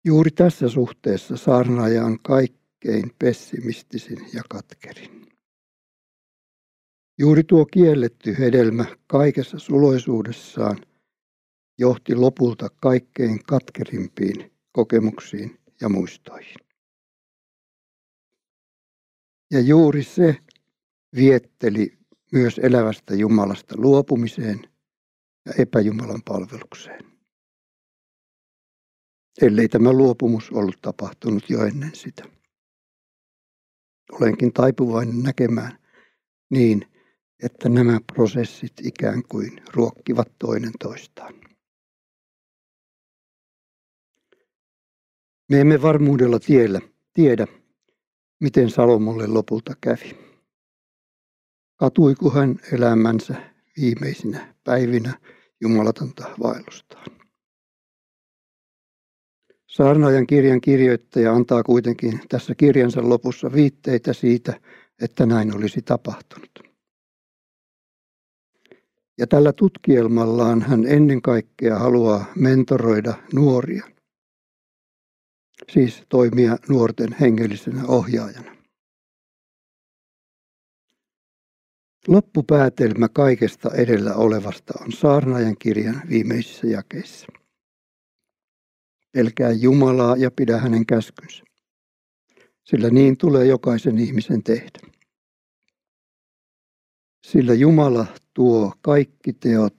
Juuri 0.05 0.31
tässä 0.31 0.69
suhteessa 0.69 1.38
saarnaaja 1.38 2.05
on 2.05 2.19
kaikkein 2.19 3.12
pessimistisin 3.19 4.19
ja 4.33 4.41
katkerin. 4.49 5.27
Juuri 7.19 7.43
tuo 7.43 7.65
kielletty 7.65 8.36
hedelmä 8.39 8.86
kaikessa 9.07 9.59
suloisuudessaan 9.59 10.77
johti 11.77 12.15
lopulta 12.15 12.69
kaikkein 12.79 13.43
katkerimpiin 13.43 14.51
kokemuksiin 14.71 15.59
ja 15.81 15.89
muistoihin. 15.89 16.55
Ja 19.51 19.59
juuri 19.59 20.03
se 20.03 20.38
vietteli 21.15 21.97
myös 22.31 22.59
elävästä 22.63 23.15
Jumalasta 23.15 23.75
luopumiseen 23.77 24.59
ja 25.45 25.53
epäjumalan 25.57 26.21
palvelukseen. 26.25 27.13
Ellei 29.41 29.69
tämä 29.69 29.93
luopumus 29.93 30.51
ollut 30.51 30.81
tapahtunut 30.81 31.49
jo 31.49 31.65
ennen 31.65 31.95
sitä. 31.95 32.23
Olenkin 34.12 34.53
taipuvainen 34.53 35.23
näkemään 35.23 35.79
niin, 36.49 36.88
että 37.43 37.69
nämä 37.69 37.99
prosessit 38.13 38.73
ikään 38.83 39.23
kuin 39.29 39.62
ruokkivat 39.73 40.31
toinen 40.39 40.71
toistaan. 40.79 41.33
Me 45.49 45.62
emme 45.62 45.82
varmuudella 45.82 46.39
tiedä, 46.39 46.82
tiedä 47.13 47.47
miten 48.39 48.69
Salomolle 48.69 49.27
lopulta 49.27 49.73
kävi. 49.82 50.17
Katuiko 51.75 52.29
hän 52.29 52.56
elämänsä 52.71 53.36
viimeisinä 53.77 54.56
päivinä 54.63 55.19
jumalatonta 55.62 56.29
vaellustaan. 56.43 57.06
Saarnaajan 59.67 60.27
kirjan 60.27 60.62
kirjoittaja 60.62 61.34
antaa 61.34 61.63
kuitenkin 61.63 62.19
tässä 62.29 62.56
kirjansa 62.56 63.10
lopussa 63.10 63.53
viitteitä 63.53 64.13
siitä, 64.13 64.60
että 65.01 65.25
näin 65.25 65.56
olisi 65.56 65.82
tapahtunut. 65.82 66.60
Ja 69.17 69.27
tällä 69.27 69.53
tutkielmallaan 69.53 70.62
hän 70.62 70.86
ennen 70.88 71.21
kaikkea 71.21 71.79
haluaa 71.79 72.25
mentoroida 72.36 73.13
nuoria, 73.34 73.92
siis 75.71 76.04
toimia 76.10 76.58
nuorten 76.69 77.15
hengellisenä 77.19 77.84
ohjaajana. 77.88 78.56
Loppupäätelmä 82.08 83.08
kaikesta 83.10 83.69
edellä 83.73 84.13
olevasta 84.13 84.73
on 84.82 84.91
saarnaajan 84.91 85.56
kirjan 85.60 86.02
viimeisissä 86.10 86.67
jakeissa. 86.67 87.28
Pelkää 89.12 89.52
Jumalaa 89.52 90.17
ja 90.17 90.32
pidä 90.32 90.58
hänen 90.58 90.86
käskynsä, 90.86 91.43
sillä 92.63 92.89
niin 92.89 93.17
tulee 93.17 93.45
jokaisen 93.45 93.97
ihmisen 93.97 94.43
tehdä. 94.43 94.80
Sillä 97.26 97.54
Jumala 97.54 98.06
tuo 98.34 98.73
kaikki 98.82 99.34
teot 99.34 99.76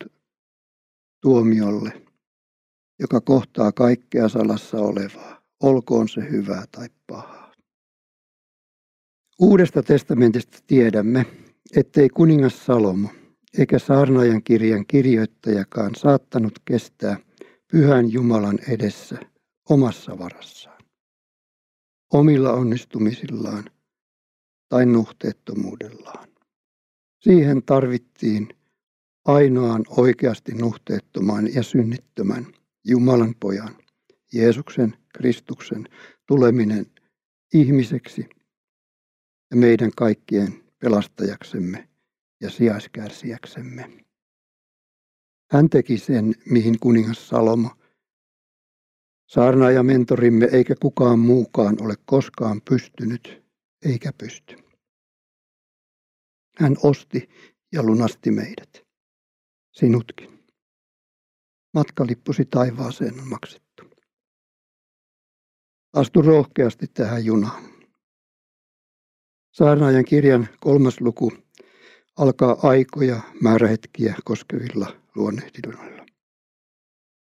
tuomiolle, 1.20 2.02
joka 2.98 3.20
kohtaa 3.20 3.72
kaikkea 3.72 4.28
salassa 4.28 4.78
olevaa, 4.78 5.43
olkoon 5.64 6.08
se 6.08 6.20
hyvää 6.30 6.64
tai 6.70 6.88
pahaa. 7.06 7.52
Uudesta 9.38 9.82
testamentista 9.82 10.58
tiedämme, 10.66 11.26
ettei 11.76 12.08
kuningas 12.08 12.66
Salomo 12.66 13.08
eikä 13.58 13.78
saarnaajan 13.78 14.42
kirjan 14.42 14.86
kirjoittajakaan 14.86 15.94
saattanut 15.94 16.58
kestää 16.64 17.16
pyhän 17.72 18.12
Jumalan 18.12 18.58
edessä 18.68 19.18
omassa 19.68 20.18
varassaan, 20.18 20.82
omilla 22.12 22.52
onnistumisillaan 22.52 23.64
tai 24.68 24.86
nuhteettomuudellaan. 24.86 26.28
Siihen 27.20 27.62
tarvittiin 27.62 28.48
ainoan 29.24 29.84
oikeasti 29.88 30.52
nuhteettoman 30.54 31.54
ja 31.54 31.62
synnittömän 31.62 32.46
Jumalan 32.84 33.34
pojan, 33.40 33.76
Jeesuksen 34.32 35.03
Kristuksen 35.16 35.88
tuleminen 36.26 36.86
ihmiseksi 37.54 38.28
ja 39.50 39.56
meidän 39.56 39.90
kaikkien 39.96 40.64
pelastajaksemme 40.78 41.88
ja 42.40 42.50
sijaiskärsiäksemme. 42.50 44.04
Hän 45.50 45.70
teki 45.70 45.98
sen, 45.98 46.34
mihin 46.50 46.80
kuningas 46.80 47.28
Salomo, 47.28 47.70
saarnaaja 49.26 49.82
mentorimme 49.82 50.48
eikä 50.52 50.74
kukaan 50.80 51.18
muukaan 51.18 51.76
ole 51.82 51.94
koskaan 52.04 52.60
pystynyt 52.70 53.44
eikä 53.84 54.12
pysty. 54.18 54.56
Hän 56.58 56.76
osti 56.82 57.28
ja 57.72 57.82
lunasti 57.82 58.30
meidät, 58.30 58.86
sinutkin. 59.72 60.44
Matkalippusi 61.74 62.44
taivaaseen 62.44 63.20
on 63.20 63.28
maksettu. 63.28 63.73
Astu 65.94 66.22
rohkeasti 66.22 66.86
tähän 66.86 67.24
junaan. 67.24 67.62
Saarnaajan 69.52 70.04
kirjan 70.04 70.48
kolmas 70.60 71.00
luku 71.00 71.32
alkaa 72.16 72.56
aikoja, 72.62 73.20
määrähetkiä 73.42 74.14
koskevilla 74.24 74.96
luonnehdinnoilla. 75.14 76.06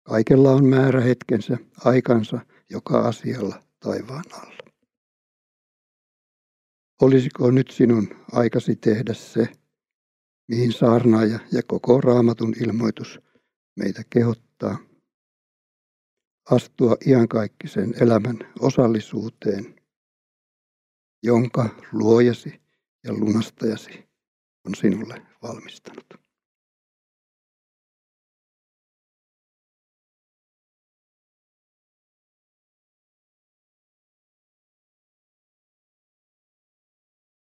Kaikella 0.04 0.52
on 0.52 0.66
määrähetkensä, 0.66 1.58
aikansa 1.86 2.40
joka 2.70 3.00
asialla 3.00 3.64
taivaan 3.80 4.24
alla. 4.34 4.72
Olisiko 7.02 7.52
nyt 7.52 7.72
sinun 7.72 8.08
aikasi 8.32 8.76
tehdä 8.76 9.14
se, 9.14 9.48
mihin 10.48 10.74
saarnaaja 10.74 11.40
ja 11.52 11.62
koko 11.68 12.02
raamatun 12.02 12.54
ilmoitus 12.62 13.20
meitä 13.76 14.04
kehottaa 14.10 14.87
astua 16.52 16.98
iankaikkisen 17.08 17.94
elämän 18.02 18.40
osallisuuteen, 18.60 19.76
jonka 21.24 21.70
luojasi 21.92 22.62
ja 23.04 23.14
lunastajasi 23.14 24.08
on 24.66 24.76
sinulle 24.76 25.22
valmistanut. 25.44 26.27